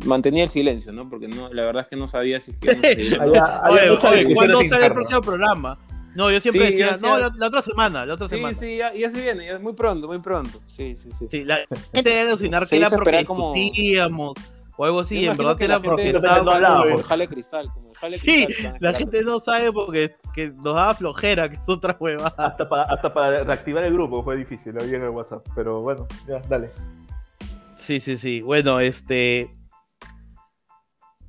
[0.06, 1.10] mantenía el silencio, ¿no?
[1.10, 3.90] Porque no, la verdad es que no sabía si es que íbamos a seguir Oye,
[3.90, 5.78] oye, ¿cuándo sale el próximo programa?
[6.20, 8.54] No, yo siempre Sí, decía, yo no, la, la otra semana, la otra Sí, semana.
[8.54, 10.60] sí, ya, ya se viene, ya, muy pronto, muy pronto.
[10.68, 11.28] Sí, sí, sí.
[11.32, 11.60] Sí, la
[11.94, 14.34] gente debe alucinar que era porque como- discutíamos
[14.76, 18.46] o algo así, en verdad que era la porque no jale cristal, como jale Sí,
[18.48, 18.76] cristal.
[18.82, 22.34] la gente no sabe porque que nos daba flojera, que es otra hueva.
[22.38, 25.46] Hasta para, hasta para reactivar el grupo fue difícil, lo vi en el WhatsApp.
[25.56, 26.70] Pero bueno, ya, dale.
[27.86, 28.42] Sí, sí, sí.
[28.42, 29.50] Bueno, este.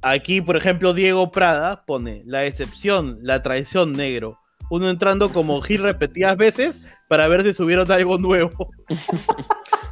[0.03, 4.39] Aquí, por ejemplo, Diego Prada pone la decepción, la traición negro.
[4.71, 8.51] Uno entrando como Gil repetidas veces para ver si subieron algo nuevo.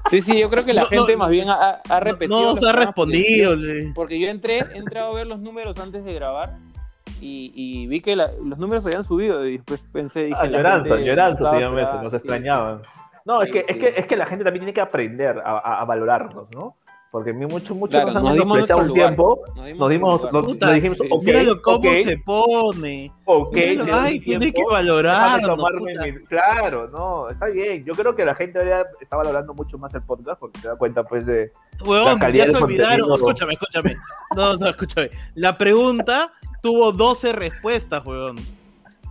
[0.07, 2.41] Sí, sí, yo creo que la No, gente no, más bien ha, ha repetido.
[2.41, 3.57] No nos ha porque respondido.
[3.57, 6.57] le- Porque yo entré, he entrado a ver los números antes de grabar
[7.21, 10.47] y, y vi que la- los números se habían subido y después pensé, dije, Ah,
[10.47, 12.81] lloranza, lloranza se llama eso, nos sí, extrañaban.
[13.27, 13.67] No, es Sí, que, sí.
[13.73, 16.77] es, que, es que la gente también tiene que aprender a, a- a valorarnos, ¿no?
[17.11, 19.07] Porque muchos muchos Claro, nos dimos nuestro un lugar.
[19.07, 23.13] tiempo, Nos dimos nos dijimos, ok, Míralo cómo se pone.
[23.25, 25.41] ok, Míralo, ay, tiene que tiempo, valorar.
[26.29, 27.85] Claro, no, está bien.
[27.85, 30.77] Yo creo que la gente ahora está valorando mucho más el podcast porque se da
[30.77, 31.51] cuenta, pues, de.
[31.85, 33.01] Huevón, La calidad ya se del olvidaron.
[33.09, 33.15] contenido.
[33.31, 33.97] Escúchame, escúchame.
[34.37, 35.11] No, no, escúchame.
[35.35, 38.37] La pregunta tuvo 12 respuestas, huevón.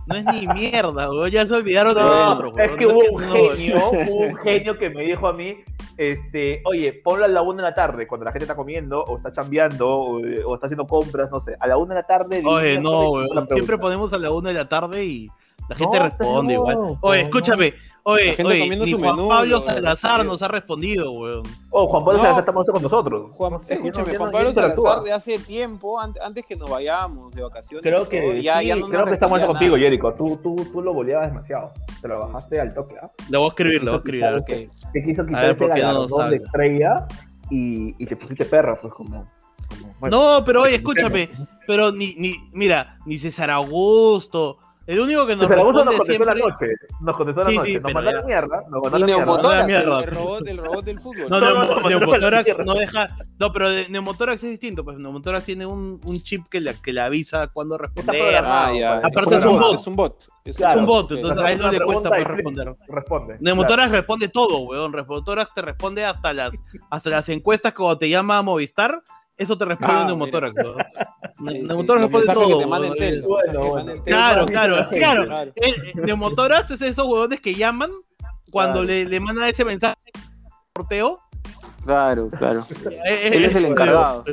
[0.08, 1.30] No es ni mierda, huevón.
[1.30, 2.78] Ya se olvidaron de No, nosotros, es huevón.
[2.78, 3.18] que hubo un
[3.56, 5.56] genio, hubo un genio que me dijo a mí,
[5.96, 9.16] este, oye, ponlo a la una de la tarde, cuando la gente está comiendo, o
[9.16, 12.42] está chambeando, o, o está haciendo compras, no sé, a la una de la tarde.
[12.46, 13.10] Oye, no.
[13.52, 15.28] Siempre ponemos a la una de la tarde y
[15.68, 16.98] la gente No, responde no, igual.
[17.02, 17.26] Oye, no.
[17.28, 17.74] escúchame.
[18.04, 20.48] Oye, La gente oye, comiendo ni su Juan menú, Pablo lo- Salazar lo- nos ha
[20.48, 21.42] respondido, huevón.
[21.70, 22.22] Oh, Juan Pablo No.
[22.24, 23.30] Salazar está con nosotros.
[23.32, 24.52] Juan, No sé, escúchame, no- Juan Pablo.
[24.54, 27.82] Salazar de hace tiempo, an- antes que nos vayamos de vacaciones.
[27.82, 29.76] Creo que, todo, ya, sí, ya no nos creo que está muerto respondía contigo.
[29.76, 30.14] Jerico.
[30.14, 31.72] Tú, tú, tú lo boleabas demasiado.
[32.00, 33.10] Te lo bajaste al toque, ¿ah?
[33.28, 34.68] Le voy a escribir, le voy a escribir.
[34.92, 35.64] Te quiso quitar ese
[36.36, 37.06] estrella
[37.50, 39.28] y, y te pusiste perra, pues, como...
[39.68, 40.38] como bueno.
[40.38, 41.30] No, pero oye, escúchame,
[41.66, 44.58] pero ni, ni, mira, ni César Augusto,
[44.88, 46.66] El único que nos contestó la noche.
[47.02, 47.72] Nos contestó la Sí, noche.
[47.74, 48.26] sí, nos mandaron ya.
[48.26, 48.62] mierda.
[48.70, 49.66] Nos Y mandaron mierda.
[49.66, 50.00] Mierda.
[50.00, 51.26] el robot, el robot del fútbol.
[51.28, 53.08] No, No, Neumo- no, no, Neumotórax no, deja.
[53.38, 54.82] No, pero de- Neumotórax es distinto.
[54.84, 58.42] Pues Neumotórax tiene un, un chip que le, que le avisa cuándo responder.
[58.42, 58.96] Ah, ya.
[58.96, 59.74] Aparte es un bot.
[59.74, 60.24] Es un bot.
[60.46, 60.76] Es Claro.
[60.76, 61.18] es un bot, ok.
[61.18, 62.74] entonces a él no le cuesta más responder.
[62.88, 63.36] Responde.
[63.40, 64.90] Neumotórax responde todo, weón.
[64.92, 66.52] Neumotórax te responde hasta las,
[66.88, 69.02] hasta las encuestas cuando te llama a Movistar.
[69.38, 70.76] Eso te responde Ah, Neumotórax, weón.
[71.38, 71.62] Sí, sí.
[71.62, 72.66] Neumotórax responde mensajes todo.
[72.66, 73.94] Bueno.
[74.04, 75.26] Claro, Sí, claro, sí, claro.
[75.26, 75.52] claro.
[75.54, 77.90] El, el Neumotórax es esos huevones que llaman
[78.50, 78.88] cuando Claro.
[78.88, 80.20] le, le mandan ese mensaje de
[80.76, 81.20] sorteo.
[81.84, 82.64] Claro, claro.
[83.06, 84.24] Eh, Él es el eh, encargado.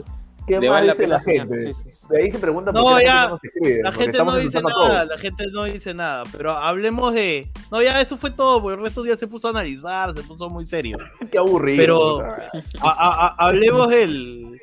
[0.48, 1.74] ¿Qué Le más vale la dice la gente?
[1.74, 1.90] sí, sí.
[2.08, 3.84] De ahí se pregunta No, por qué la ya, gente no.
[3.84, 5.08] La gente no dice nada, todos.
[5.08, 7.50] la gente no dice nada, pero hablemos de...
[7.72, 10.48] No, ya eso fue todo, porque el resto ya se puso a analizar, se puso
[10.50, 10.98] muy serio.
[11.32, 11.78] Qué aburrido.
[11.82, 12.52] Pero- puta.
[12.84, 14.55] A- a- a- hablemos del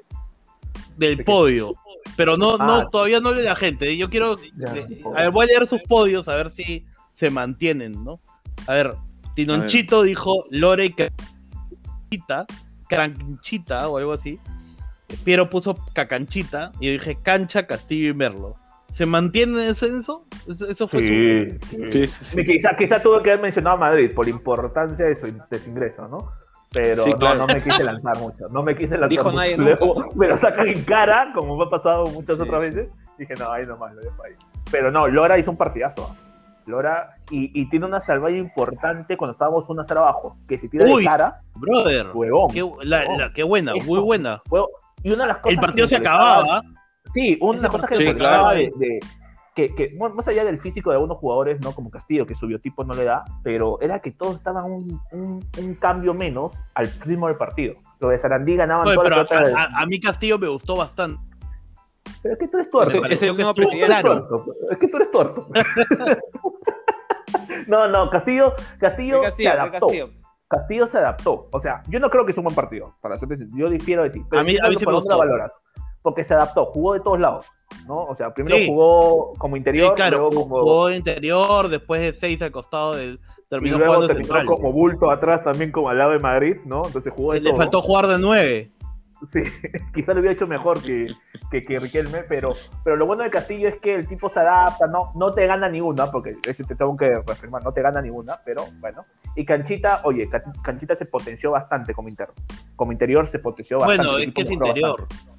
[0.97, 1.75] del podio,
[2.17, 2.89] pero no, no Ah.
[2.91, 3.97] todavía no de la gente.
[3.97, 6.85] Yo quiero, eh, a ver, voy a leer sus podios a ver si
[7.17, 8.21] se mantienen, ¿no?
[8.67, 8.95] A ver,
[9.35, 12.47] Tinonchito dijo Lore y Canchita,
[12.89, 14.39] Cranchita o algo así.
[15.25, 18.57] Piero puso Cacanchita y yo dije Cancha, Castillo y Merlo.
[18.95, 19.87] ¿Se mantiene eso?
[19.87, 21.85] Eso, eso, eso fue Sí, sí.
[21.91, 22.45] Sí, sí, sí.
[22.45, 26.07] Quizá, quizá tuve que haber mencionado a Madrid por importancia de su, de su ingreso,
[26.09, 26.31] ¿no?
[26.73, 27.39] Pero Sí, no, claro.
[27.41, 28.49] no me quise lanzar mucho.
[28.49, 29.37] No me quise lanzar Dijo mucho.
[29.37, 32.69] nadie Luego me lo sacan en cara, como me ha pasado muchas Sí, otras sí.
[32.71, 32.89] veces.
[33.19, 34.33] Dije, no, ahí nomás, lo dejo ahí.
[34.71, 36.09] Pero no, Lora hizo un partidazo.
[36.11, 36.17] ¿ah?
[36.67, 40.37] Lora, y, y tiene una salvalla importante cuando estábamos 1 a 0 abajo.
[40.49, 41.03] Que si tira Uy.
[41.03, 42.51] de cara, Brother, huevón.
[42.53, 43.87] qué, la- la- qué buena, Eso.
[43.91, 44.41] muy buena.
[44.49, 44.69] huevón.
[45.03, 46.63] Y una de las cosas El partido se acababa.
[47.13, 48.51] Sí, una cosa que Sí, me claro.
[48.57, 49.01] de, de-
[49.55, 52.95] que, más allá del físico de algunos jugadores, no como Castillo, que su biotipo no
[52.95, 57.37] le da, pero era que todos estaban un, un, un cambio menos al ritmo del
[57.37, 57.75] partido.
[58.01, 59.49] Lo de Sarandí ganaban Oye, toda pero la pelota.
[59.49, 61.21] de- a, a- a mí Castillo me gustó bastante.
[62.23, 63.01] Pero es que tú eres tuerto.
[63.01, 63.12] Mario.
[63.12, 64.09] es el presidente.
[64.71, 65.47] Es que tú eres tuerto.
[67.67, 69.87] no, no, Castillo, Castillo, se adaptó.
[69.87, 70.11] Castillo.
[70.49, 71.49] Castillo se adaptó.
[71.51, 73.59] O sea, yo no creo que es un buen partido, para serte sincero.
[73.59, 74.23] Yo difiero de ti.
[74.29, 75.17] Pero A mí- a mí sí me gustó.
[75.19, 75.59] valoras.
[76.03, 77.47] Porque se adaptó, jugó de todos lados.
[77.87, 78.05] ¿no?
[78.05, 78.67] O sea, primero Sí.
[78.67, 82.95] jugó como Sí, interior, claro, luego jugó, como, jugó interior, después de seis al costado
[82.95, 84.47] del y terminó luego jugando terminó central.
[84.47, 86.83] como bulto atrás también como al lado de Madrid, ¿no?
[86.87, 87.59] Entonces jugó de Le todo.
[87.59, 88.71] faltó jugar de nueve.
[89.27, 89.41] Sí,
[89.95, 91.12] quizá lo hubiera hecho mejor que,
[91.51, 92.51] que, que Riquelme, pero,
[92.85, 95.69] pero lo bueno de Castillo es que el tipo se adapta, no, no te gana
[95.69, 99.05] ninguna, porque ese te tengo que reafirmar, no te gana ninguna, pero bueno.
[99.37, 102.35] Y Canchita, oye, Can- Canchita se potenció bastante como interno.
[102.77, 104.03] Como interior se potenció bastante.
[104.07, 105.01] Bueno, es que es interior.
[105.03, 105.32] bastante.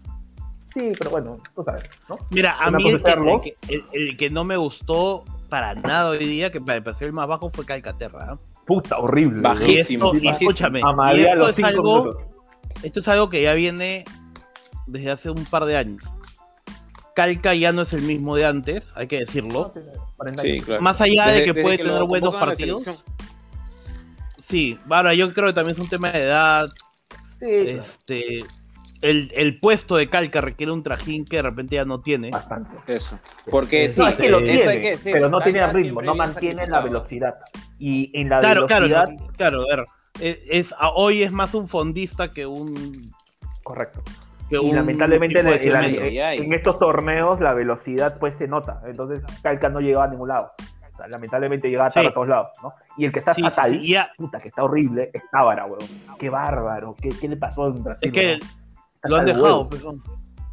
[0.73, 2.15] Sí, pero bueno, tú sabes, ¿no?
[2.31, 3.36] Mira, a Una mí el que, serlo.
[3.36, 7.05] el que- el- el que no me gustó para nada hoy día, que me pareció
[7.07, 8.33] el más bajo, fue Calcaterra.
[8.33, 8.38] ¿eh?
[8.65, 9.41] Puta, horrible.
[9.41, 10.05] Bajísimo.
[10.05, 10.15] Y weón.
[10.17, 10.49] esto, y bajísimo.
[10.51, 12.17] escúchame, y esto es, algo,
[12.81, 14.03] esto es algo que ya viene
[14.88, 16.01] desde hace un par de años.
[17.15, 19.71] Calca ya no es el mismo de antes, hay que decirlo.
[20.41, 20.81] Sí, claro.
[20.81, 22.83] Más allá de que puede tener buenos partidos.
[24.49, 26.65] Sí, ahora yo creo que también es un tema de edad.
[27.39, 28.39] Sí, Este,
[29.04, 32.30] el, el puesto de Calca requiere un trajín que de repente ya no tiene.
[32.32, 32.72] bastante.
[32.94, 33.20] Eso.
[33.50, 36.02] Porque sí, no, es que lo eso tiene, hay que decir, pero no tiene ritmo,
[36.02, 37.36] no mantiene la velocidad.
[37.78, 39.86] Y en la Claro, claro, velocidad, no, claro, a ver.
[40.22, 40.38] Es,
[40.68, 43.12] es- a- hoy es más un fondista que un.
[43.63, 44.02] correcto.
[44.50, 48.82] Que Y un lamentablemente en, de en la- estos torneos la velocidad pues se nota.
[48.86, 50.52] Entonces Calca no llegaba a ningún lado.
[50.94, 52.00] O sea, lamentablemente llegaba Sí.
[52.06, 52.50] a todos lados.
[52.62, 52.74] ¿no?
[52.98, 55.80] Y el que está Sí, fatal, sí, ya, puta, que está horrible, es Tábara, weón.
[56.20, 56.96] Qué bárbaro.
[57.02, 58.10] ¿Qué, qué le pasó en Brasil?
[58.10, 58.39] es que
[59.04, 60.02] lo han dejado, pejón.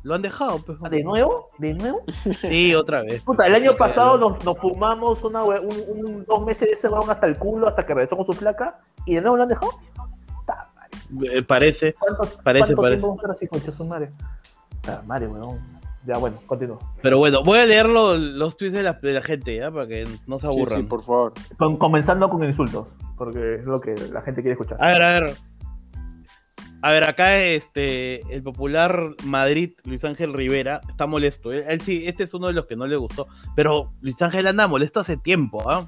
[0.03, 0.91] Lo han dejado, pejón.
[0.91, 1.47] ¿De nuevo?
[1.59, 2.03] ¿De nuevo?
[2.41, 3.23] Sí, otra vez.
[3.23, 5.55] Puta, el año pasado nos, nos fumamos una, un,
[5.89, 8.79] un- dos meses de ese weón hasta el culo hasta que regresó con su flaca
[9.05, 9.73] y de nuevo lo han dejado.
[10.37, 10.71] Puta
[11.33, 11.93] eh, parece.
[11.99, 13.47] ¿Cuánto, Parece, cuánto parece.
[13.49, 14.11] tiempo así, madre?
[14.71, 15.81] Puta madre, weón.
[16.07, 16.79] Ya, bueno, continúo.
[17.03, 19.71] Pero bueno, voy a leer lo- los tweets de la, de la gente, ¿ya?
[19.71, 20.81] Para que no se Sí, aburran.
[20.81, 21.33] sí, por favor.
[21.59, 24.83] Con- comenzando con insultos, porque es lo que la gente quiere escuchar.
[24.83, 25.35] A ver, a ver.
[26.83, 31.53] A ver, acá este el popular Madrid, Luis Ángel Rivera, está molesto.
[31.53, 33.27] Él, él sí, este es uno de los que no le gustó.
[33.55, 35.87] Pero Luis Ángel anda molesto hace tiempo, ¿ah?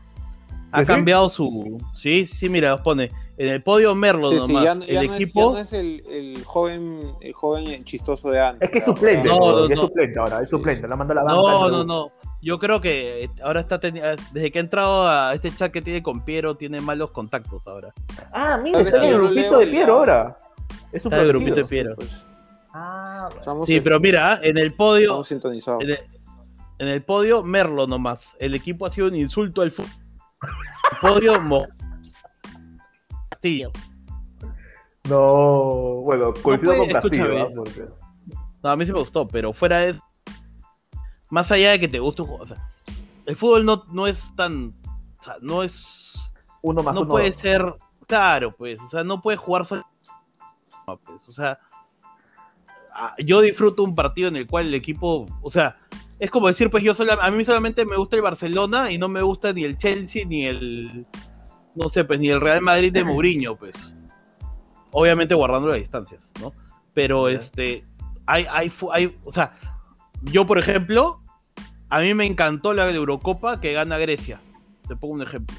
[0.74, 0.92] Ha ¿Que sí?
[0.92, 1.78] cambiado su.
[1.94, 3.10] Sí, sí, mira, pone.
[3.38, 4.64] En el podio Merlo Sí, sí, nomás.
[4.64, 5.40] ya, no- ya el no es, equipo.
[5.50, 8.62] ya no es el, el joven el joven chistoso de antes.
[8.68, 9.86] Es que es ya, suplente, No, no, ya es no.
[9.86, 11.36] suplente ahora, es suplente, la manda la banca.
[11.40, 12.12] No, no, no.
[12.42, 14.02] Yo creo que eh, ahora está teni-
[14.32, 17.92] desde que ha entrado a este chat que tiene con Piero, tiene malos contactos ahora.
[18.32, 19.92] Ah, mira, está en el grupito de Piero ya.
[19.92, 20.38] ahora.
[20.92, 21.64] Es el grupito de.
[21.64, 21.94] Piero.
[21.96, 22.24] Pues,
[22.74, 23.66] Ah, bueno.
[23.66, 25.82] Sí, pero mira, en el podio, estamos sintonizados.
[25.82, 25.98] en el,
[26.78, 28.20] en el podio, Merlo nomás.
[28.38, 29.90] El equipo ha sido un insulto al fútbol.
[31.02, 31.66] El podio, Mo-
[33.28, 33.70] Castillo.
[35.08, 37.48] No, bueno, coincido puede- con Castillo.
[37.56, 37.88] Porque-
[38.62, 39.98] No, a mí sí me gustó, pero fuera de
[41.30, 42.68] más allá de que te guste un juego, o sea,
[43.26, 44.74] el fútbol no, no es tan,
[45.18, 46.12] o sea, no es,
[46.62, 47.10] Uno más no uno.
[47.10, 47.40] puede dos.
[47.40, 47.74] ser,
[48.06, 50.21] claro, pues, o sea, no puede jugar solo, no,
[50.96, 51.58] pues, o sea,
[52.94, 55.76] ah, yo disfruto un partido en el cual el equipo, o sea,
[56.18, 59.08] es como decir, pues yo sola, a mí solamente me gusta el Barcelona y no
[59.08, 61.06] me gusta ni el Chelsea ni el,
[61.74, 63.94] no sé, pues ni el Real Madrid de Mourinho, pues,
[64.92, 66.52] obviamente guardando las distancias, ¿no?
[66.94, 67.84] Pero este,
[68.26, 69.54] hay, hay, hay, o sea,
[70.22, 71.22] yo por ejemplo,
[71.88, 74.40] a mí me encantó la Eurocopa que gana Grecia.
[74.86, 75.56] Te pongo un ejemplo.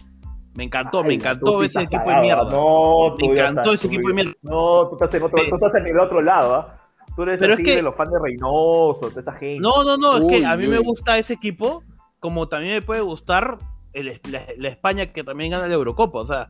[0.55, 2.43] Me encantó, me encantó ese equipo de mierda.
[2.43, 4.31] No, tú Me encantó estás- ese equipo de mierda.
[4.43, 6.79] No, tú estás en otro, tú estás en el otro lado, ¿ah?
[7.15, 9.59] Tú eres Pero es así que- de los fans de Reynoso, de esa gente.
[9.61, 11.83] No, no, no, es que a mí me gusta ese equipo,
[12.19, 13.57] como también me puede gustar
[13.93, 16.19] el, la, la España que también gana la Eurocopa.
[16.19, 16.49] O sea,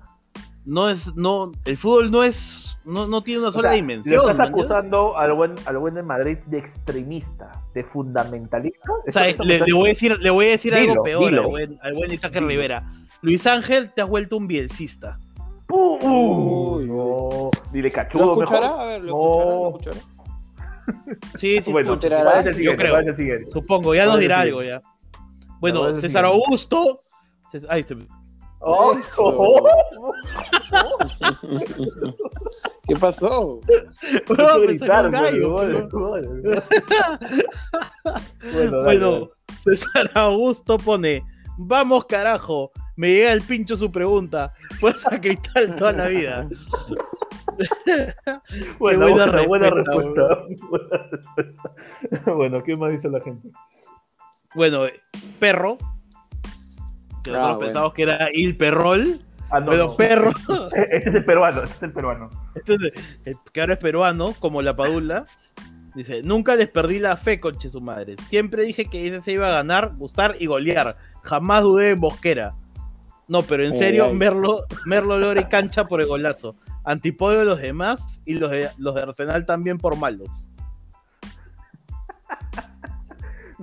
[0.66, 4.26] no es, no, el fútbol no es, no, no tiene una O sola sea, dimensión.
[4.26, 8.92] Le estás acusando al buen, al buen de Madrid de extremista, de fundamentalista.
[9.08, 11.42] O sea, le, voy a decir, le voy a decir Dilo, algo peor dilo.
[11.44, 12.48] al buen, al buen Isaac Dilo.
[12.48, 12.84] Rivera.
[13.22, 15.18] Luis Ángel, te has vuelto un bielcista.
[15.70, 15.98] ¡Uh!
[16.02, 17.50] uh, Uy, no.
[17.72, 18.68] Dile ¿Lo cachudo escuchará?
[18.68, 18.80] mejor.
[18.82, 19.68] A ver, ¿lo No.
[19.70, 19.96] escuchará?
[19.96, 20.14] ¿Lo escuchará?
[21.40, 22.32] Sí, sí, Bueno, escucha, ¿Escuchará?
[22.32, 23.52] ¿cuál es el Yo creo.
[23.54, 24.82] Supongo, ya nos ¿Cuál es dirá algo ya.
[24.82, 26.26] ¿Cuál Bueno, César?
[26.26, 27.00] Augusto.
[27.54, 27.96] Cés- Ay, se
[28.66, 28.96] ¡Oh!
[32.88, 33.60] ¿Qué pasó?
[33.60, 36.64] Mucho Bueno, me gritar, salió un gallo, gol, pero- gol.
[38.54, 39.30] Bueno, Bueno,
[39.64, 41.24] César Augusto pone,
[41.58, 46.48] vamos carajo, me llega el pincho su pregunta, fuerza cristal toda la vida.
[48.80, 50.68] Bueno, buena buena, buena respuesta, respuesta.
[50.70, 52.34] Buena respuesta.
[52.34, 53.50] Bueno, ¿qué más dice la gente?
[54.56, 55.00] Bueno, eh,
[55.40, 55.78] perro,
[57.24, 57.60] que Ah, nosotros bueno.
[57.74, 59.20] pensamos que era Il Perrol,
[59.52, 59.96] Ah, no, pero no.
[59.96, 60.32] perro,
[60.92, 62.30] Este es el peruano, este es el peruano.
[62.56, 65.26] entonces, eh, que ahora es peruano, como la Padula,
[65.94, 69.48] dice, nunca les perdí la fe, conche su madre, siempre dije que ese se iba
[69.48, 72.56] a ganar, gustar y golear, jamás dudé en Bosquera.
[73.28, 74.14] No, pero en serio.
[74.14, 76.56] Merlo, Merlo Lore cancha por el golazo.
[76.84, 80.30] Antipodio de los demás y los de, los de Arsenal también por malos.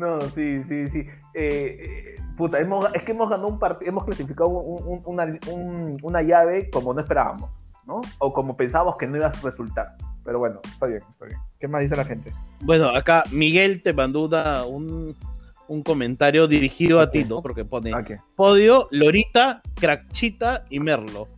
[0.00, 0.98] No, sí, sí, sí.
[1.34, 5.24] Eh, eh, puta, hemos, es que hemos ganado un partido, hemos clasificado un- un- una,
[5.52, 7.50] un- una llave como no esperábamos,
[7.86, 8.00] ¿no?
[8.18, 9.96] O como pensábamos que no iba a resultar.
[10.24, 11.38] Pero bueno, está bien, está bien.
[11.58, 12.32] ¿Qué más dice la gente?
[12.62, 15.14] Bueno, acá Miguel te mandó una- un,
[15.68, 17.42] un comentario dirigido a ti, ¿no?
[17.42, 18.16] Porque pone ¿A qué?
[18.36, 21.28] podio, Lorita, Crackchita y Merlo.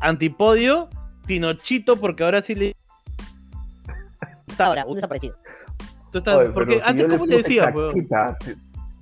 [0.00, 0.88] Antipodio,
[1.26, 2.76] Tinochito, porque ahora sí le.
[4.58, 5.36] Ahora, un desaparecido.
[6.12, 8.36] Tú estás- Oye, porque si antes, ¿cómo le crackchita,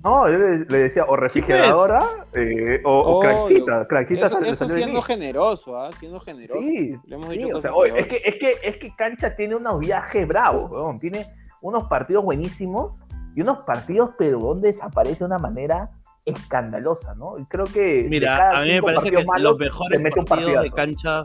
[0.03, 1.99] No, yo le, le decía o refrigeradora
[2.33, 3.29] eh, o, o Obvio.
[3.29, 3.87] crackchita.
[3.87, 5.89] Crackchita Eso, siendo generoso, ¿ah?
[5.99, 6.61] Siendo generoso.
[6.61, 9.35] Sí, Le hemos sí, dicho o sea, oye, es, que, es, que, es que Cancha
[9.35, 10.99] tiene unos viajes bravos, weón.
[10.99, 11.25] tiene
[11.61, 12.97] unos partidos buenísimos
[13.35, 15.89] y unos partidos, pero donde desaparece de una manera
[16.25, 17.37] escandalosa, ¿no?
[17.37, 21.23] Y creo que Mira, a mí me parece que malos, los mejores partidos de cancha.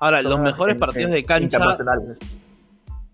[0.00, 2.18] Ahora, los mejores en- partidos en- de cancha, internacionales.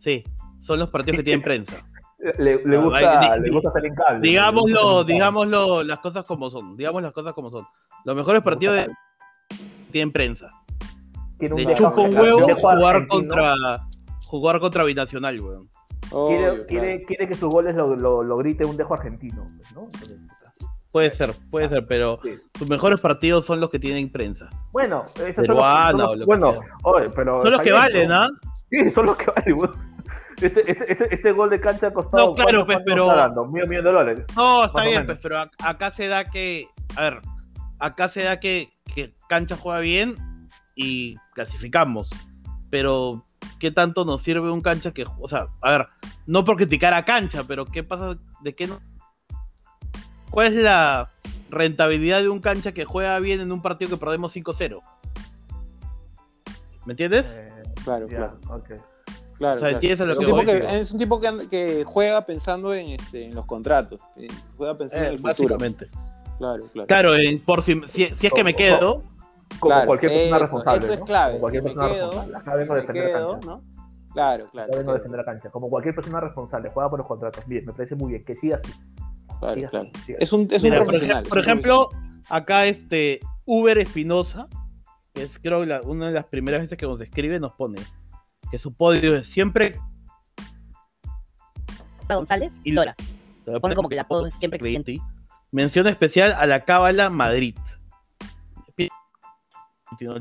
[0.02, 0.24] sí,
[0.60, 1.76] son los partidos que tienen prensa.
[2.18, 4.20] Le, le No, gusta, hay- le gusta salir en cable.
[4.20, 5.12] le Digámoslo, gusta salir en cable.
[5.14, 6.76] digámoslo, las cosas como son.
[6.76, 7.64] Digamos las cosas como son.
[8.04, 8.88] Los mejores partidos de
[9.92, 10.48] tienen prensa.
[11.38, 13.54] Tiene un Le dejo chupa un huevo jugar contra
[14.26, 15.68] jugar contra Binacional, weón.
[16.00, 17.06] Quiere, Obvio, quiere, claro.
[17.06, 19.42] quiere que sus goles lo, lo, lo grite un dejo argentino,
[19.74, 19.82] ¿no?
[19.88, 20.18] Entonces.
[20.90, 22.30] Puede ser, puede ser, pero Sí.
[22.58, 24.48] sus mejores partidos son los que tienen prensa.
[24.72, 27.60] Bueno, esos son los Peruana son los- o lo que bueno, oye, pero Son los
[27.60, 28.14] que valen, ¿no?
[28.22, 28.28] ¿ah?
[28.70, 29.74] Sí, son los que valen, weón.
[30.40, 32.28] Este, este, este, este gol de cancha ha costado.
[32.28, 33.44] No, claro, ¿cuánto- pues, pero- está dando?
[33.46, 34.24] De dólares.
[34.36, 37.20] No, está bien, pues, pero ac- acá se da que, a ver,
[37.78, 40.14] acá se da que, que Cancha juega bien
[40.76, 42.08] y clasificamos.
[42.70, 43.24] Pero,
[43.58, 45.86] ¿qué tanto nos sirve un Cancha que, o sea, a ver,
[46.26, 48.16] no por criticar a Cancha, pero ¿qué pasa?
[48.42, 48.78] ¿De qué no?
[50.30, 51.10] ¿Cuál es la
[51.50, 54.82] rentabilidad de un Cancha que juega bien en un partido que perdemos 5-0?
[56.84, 57.26] ¿Me entiendes?
[57.28, 57.52] Eh,
[57.84, 58.38] Claro, ya, claro.
[58.50, 58.70] ok.
[59.38, 59.74] Claro, O sea, claro.
[59.76, 60.68] entiendes a lo Es un que tipo que, tío.
[60.68, 61.20] es un tipo
[61.50, 64.00] que, juega pensando en, este, en los contratos.
[64.16, 65.56] eh, Juega pensando Eh, en el futuro.
[65.56, 65.86] básicamente.
[66.38, 66.86] Claro, claro.
[66.86, 67.10] Claro,
[67.44, 69.02] por si, si, si es que me quedo,
[69.60, 70.84] Como Claro, cualquier persona eso, responsable.
[70.84, 71.06] eso es ¿no?
[71.06, 71.30] clave.
[71.32, 72.36] Como cualquier Si persona quedo, responsable.
[72.36, 73.46] Acá vengo a Me defender la quedo, cancha.
[73.48, 73.62] ¿no?
[74.12, 74.66] Claro, claro.
[74.68, 75.50] Acá vengo a claro, defender la cancha.
[75.50, 77.46] Como cualquier persona responsable, juega por los contratos.
[77.46, 78.22] Bien, me parece muy bien.
[78.24, 78.72] Que siga así.
[79.40, 79.88] claro, siga claro.
[79.94, 81.24] así, siga Es un, es un Mira, profesional.
[81.24, 81.88] por es un ejemplo,
[82.28, 84.48] acá este Uber Espinosa,
[85.14, 87.80] que es creo la- una de las primeras veces que nos escribe, nos pone
[88.50, 89.76] que su podio es siempre
[92.08, 92.94] González y Lora.
[93.60, 94.98] Pone como que la apodo es siempre creyente.
[95.50, 97.56] Mención especial a la Cábala Madrid.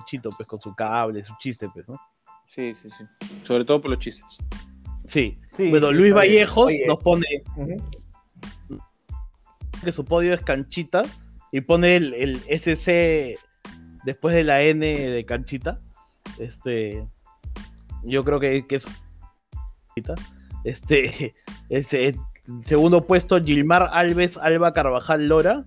[0.05, 1.99] Chito, pues con su cable, su chiste, pues, ¿no?
[2.47, 3.03] Sí, sí, sí.
[3.43, 4.25] Sobre todo por los chistes.
[5.07, 5.37] Sí.
[5.51, 6.13] Sí, bueno, Luis.
[6.13, 7.25] Vallejos Oye, nos pone
[9.83, 11.03] que su podio es canchita,
[11.51, 13.37] y pone el, el SC
[14.03, 15.79] después de la N de canchita.
[16.39, 17.07] Este,
[18.03, 18.85] yo creo que, que es
[20.63, 21.33] este,
[21.69, 22.15] este
[22.65, 25.65] segundo puesto Gilmar Alves, Alba Carvajal Lora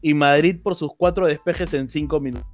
[0.00, 2.46] y Madrid por sus cuatro despejes en cinco minutos.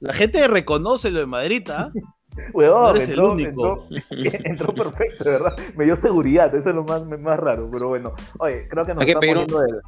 [0.00, 1.90] La gente reconoce lo de Madrid, ¿ah?
[2.54, 3.86] Weón, No eres el entró, único.
[3.90, 5.56] entró- entró perfecto, de ¿verdad?
[5.76, 8.14] Me dio seguridad, eso es lo más, más raro, pero bueno.
[8.38, 9.80] Oye, creo que nos estamos yendo del...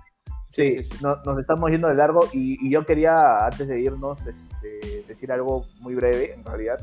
[0.51, 0.97] Sí, Sí, sí, sí.
[1.03, 5.33] no- nos estamos yendo de largo y, y yo quería, antes de irnos, este, decir
[5.33, 6.79] algo muy breve, en realidad.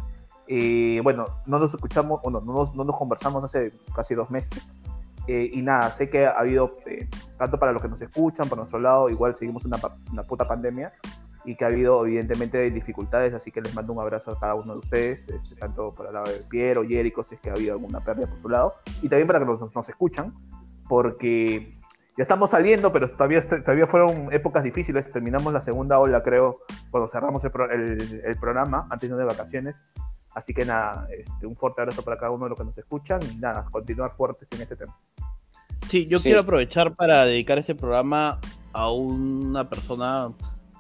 [0.54, 4.76] Eh, bueno, no nos escuchamos, no, no nos, no nos conversamos hace casi dos meses.
[5.28, 8.58] Eh, y nada, sé que ha habido, eh, tanto para los que nos escuchan, por
[8.58, 9.78] nuestro lado, igual seguimos una,
[10.12, 10.92] una puta pandemia
[11.46, 14.74] y que ha habido evidentemente dificultades, así que les mando un abrazo a cada uno
[14.74, 17.74] de ustedes, este, tanto por el lado de Piero, Jerico, si es que ha habido
[17.74, 20.34] alguna pérdida por su lado, y también para que nos, nos escuchan,
[20.90, 21.80] porque
[22.18, 26.58] ya estamos saliendo, pero todavía, todavía fueron épocas difíciles, terminamos la segunda ola, creo,
[26.92, 29.82] cuando cerramos el, pro- el- el programa, antes de vacaciones,
[30.34, 33.20] así que nada, este, un fuerte abrazo para cada uno de los que nos escuchan,
[33.32, 34.98] y nada, continuar fuertes en este tema.
[35.90, 36.24] Sí, yo Sí.
[36.30, 38.40] quiero aprovechar para dedicar este programa
[38.74, 40.32] a una persona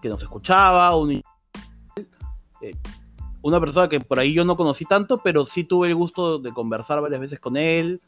[0.01, 1.21] que nos escuchaba, un-
[2.61, 2.75] eh,
[3.41, 6.53] una persona que por ahí yo no conocí tanto, pero sí tuve el gusto de
[6.53, 8.01] conversar varias veces con él.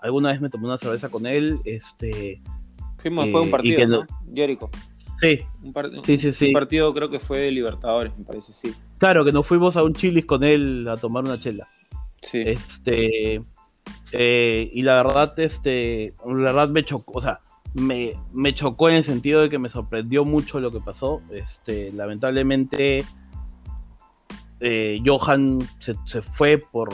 [0.00, 1.60] Alguna vez me tomé una cerveza con él.
[1.64, 2.40] Este,
[2.98, 3.98] Fuimos Eh, después de un y partido, que ¿no?
[4.00, 4.70] no- Jericho.
[5.20, 6.46] Sí, Un, par- sí, sí, sí.
[6.48, 8.74] un partido creo que fue de Libertadores, me parece, sí.
[8.98, 11.68] Claro, que nos fuimos a un chilis con él a tomar una chela.
[12.22, 12.42] Sí.
[12.44, 13.42] Este,
[14.12, 17.40] eh, y la verdad, este, la verdad me chocó, o sea,
[17.74, 21.20] me, me chocó en el sentido de que me sorprendió mucho lo que pasó.
[21.30, 23.04] Este, lamentablemente,
[24.60, 26.88] eh, Johan se, se fue por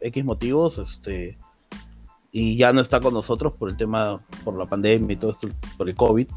[0.00, 1.38] X motivos, este,
[2.30, 5.48] y ya no está con nosotros por el tema, por la pandemia y todo esto,
[5.78, 6.28] por el COVID.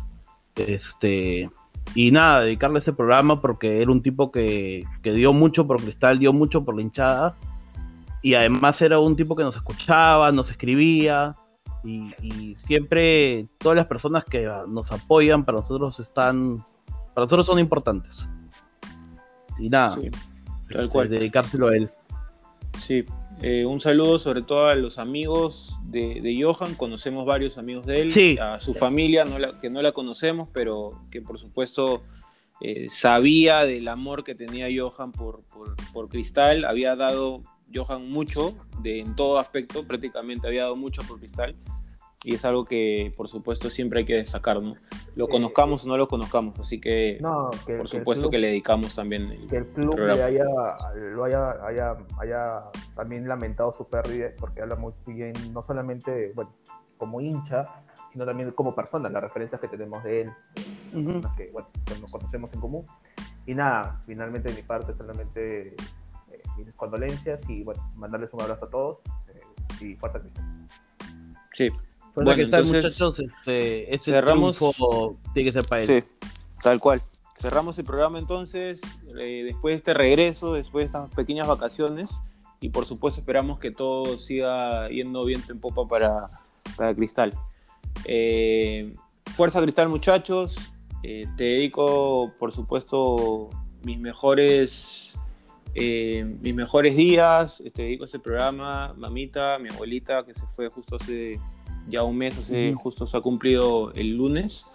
[0.68, 1.50] Este,
[1.96, 6.20] y nada, dedicarle ese programa porque era un tipo que, que dio mucho por Cristal,
[6.20, 7.36] dio mucho por la hinchada.
[8.22, 11.36] Y además era un tipo que nos escuchaba, nos escribía.
[11.84, 16.64] Y, y siempre todas las personas que nos apoyan para nosotros están,
[17.14, 18.28] para nosotros son importantes.
[19.58, 20.10] Y nada, Sí,
[20.72, 21.10] tal cual.
[21.10, 21.90] dedicárselo a él.
[22.80, 23.06] Sí,
[23.42, 28.02] eh, un saludo sobre todo a los amigos de, de Johan, conocemos varios amigos de
[28.02, 28.38] él, Sí.
[28.40, 32.04] a su familia no la- que no la conocemos, pero que por supuesto
[32.62, 37.42] eh, sabía del amor que tenía Johan por, por, por Cristal, había dado
[37.74, 38.50] Johan mucho
[38.82, 41.56] de, en todo aspecto, prácticamente había dado mucho por Cristal.
[42.24, 44.76] Y es algo que, por supuesto, siempre hay que destacar, ¿no?
[45.16, 48.24] Lo Eh, conozcamos o no lo conozcamos, así que, No, que, por que el supuesto
[48.24, 49.32] club- que le dedicamos también.
[49.32, 50.18] el- que el club programa.
[50.18, 50.44] le haya,
[50.96, 52.64] lo haya, haya, haya
[52.96, 56.54] también lamentado su pérdida, porque habla muy bien, no solamente bueno,
[56.98, 57.68] como hincha,
[58.12, 60.32] sino también como persona, las referencias que tenemos de él,
[60.94, 61.06] Ujú.
[61.06, 62.86] personas que, bueno, que nos conocemos en común.
[63.46, 65.76] Y nada, finalmente de mi parte solamente eh,
[66.58, 68.98] mis condolencias y bueno, mandarles un abrazo a todos
[69.30, 70.68] eh, y fuerza Cristian.
[71.54, 71.70] Sí,
[72.26, 73.20] Bueno, aquí está, entonces, muchachos.
[73.20, 76.04] Este, este cerramos- triunfo tiene que ser para él.
[76.04, 76.10] Sí,
[76.62, 77.02] tal cual.
[77.42, 78.82] Cerramos el programa entonces,
[79.18, 82.20] eh, después de este regreso, después de estas pequeñas vacaciones,
[82.60, 86.28] y por supuesto esperamos que todo siga yendo viento en popa para,
[86.76, 87.32] para Cristal.
[88.06, 88.94] Eh,
[89.36, 90.58] fuerza Cristal muchachos,
[91.02, 93.50] Eh, te dedico por supuesto
[93.84, 95.18] mis mejores,
[95.74, 100.98] eh, mis mejores días, te dedico este programa, mamita, mi abuelita que se fue justo
[100.98, 101.40] hace
[101.90, 102.80] ya un mes, hace, Ujú.
[102.82, 104.72] justo se ha cumplido el lunes.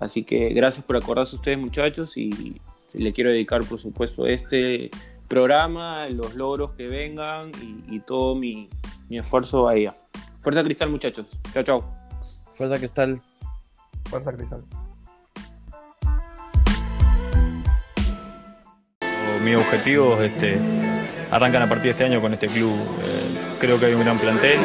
[0.00, 2.60] Así que gracias por acordarse ustedes, muchachos, y
[2.92, 4.90] le quiero dedicar, por supuesto, este
[5.26, 8.68] programa, los logros que vengan y, y todo mi,
[9.08, 9.94] mi esfuerzo a ella.
[10.40, 11.26] Fuerza Cristal, muchachos.
[11.52, 11.94] Chao, chao.
[12.54, 13.20] Fuerza que tal.
[14.04, 14.64] Fuerza Cristal.
[19.44, 20.58] Mis objetivos este,
[21.30, 22.72] arrancan a partir de este año con este club.
[22.72, 24.58] Eh, creo que hay un gran plantel,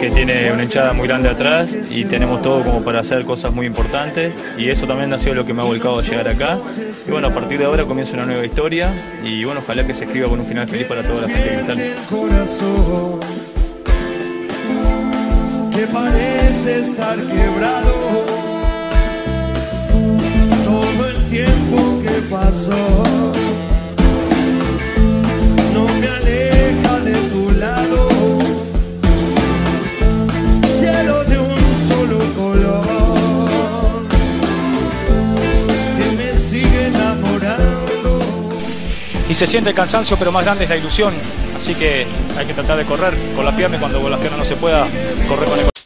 [0.00, 3.66] que tiene una hinchada muy grande atrás y tenemos todo como para hacer cosas muy
[3.66, 6.58] importantes y eso también ha sido lo que me ha volcado a llegar acá.
[7.06, 8.92] Y bueno, a partir de ahora comienza una nueva historia
[9.24, 13.20] y bueno, ojalá que se escriba con un final feliz para toda la gente corazón
[15.72, 18.24] que parece estar quebrado.
[20.64, 23.37] Todo el tiempo que pasó
[39.28, 41.12] Y se siente el cansancio, pero más grande es la ilusión.
[41.54, 42.06] Así que
[42.36, 44.56] hay que tratar de correr con las piernas y cuando con las piernas no se
[44.56, 44.86] pueda,
[45.28, 45.77] correr con el.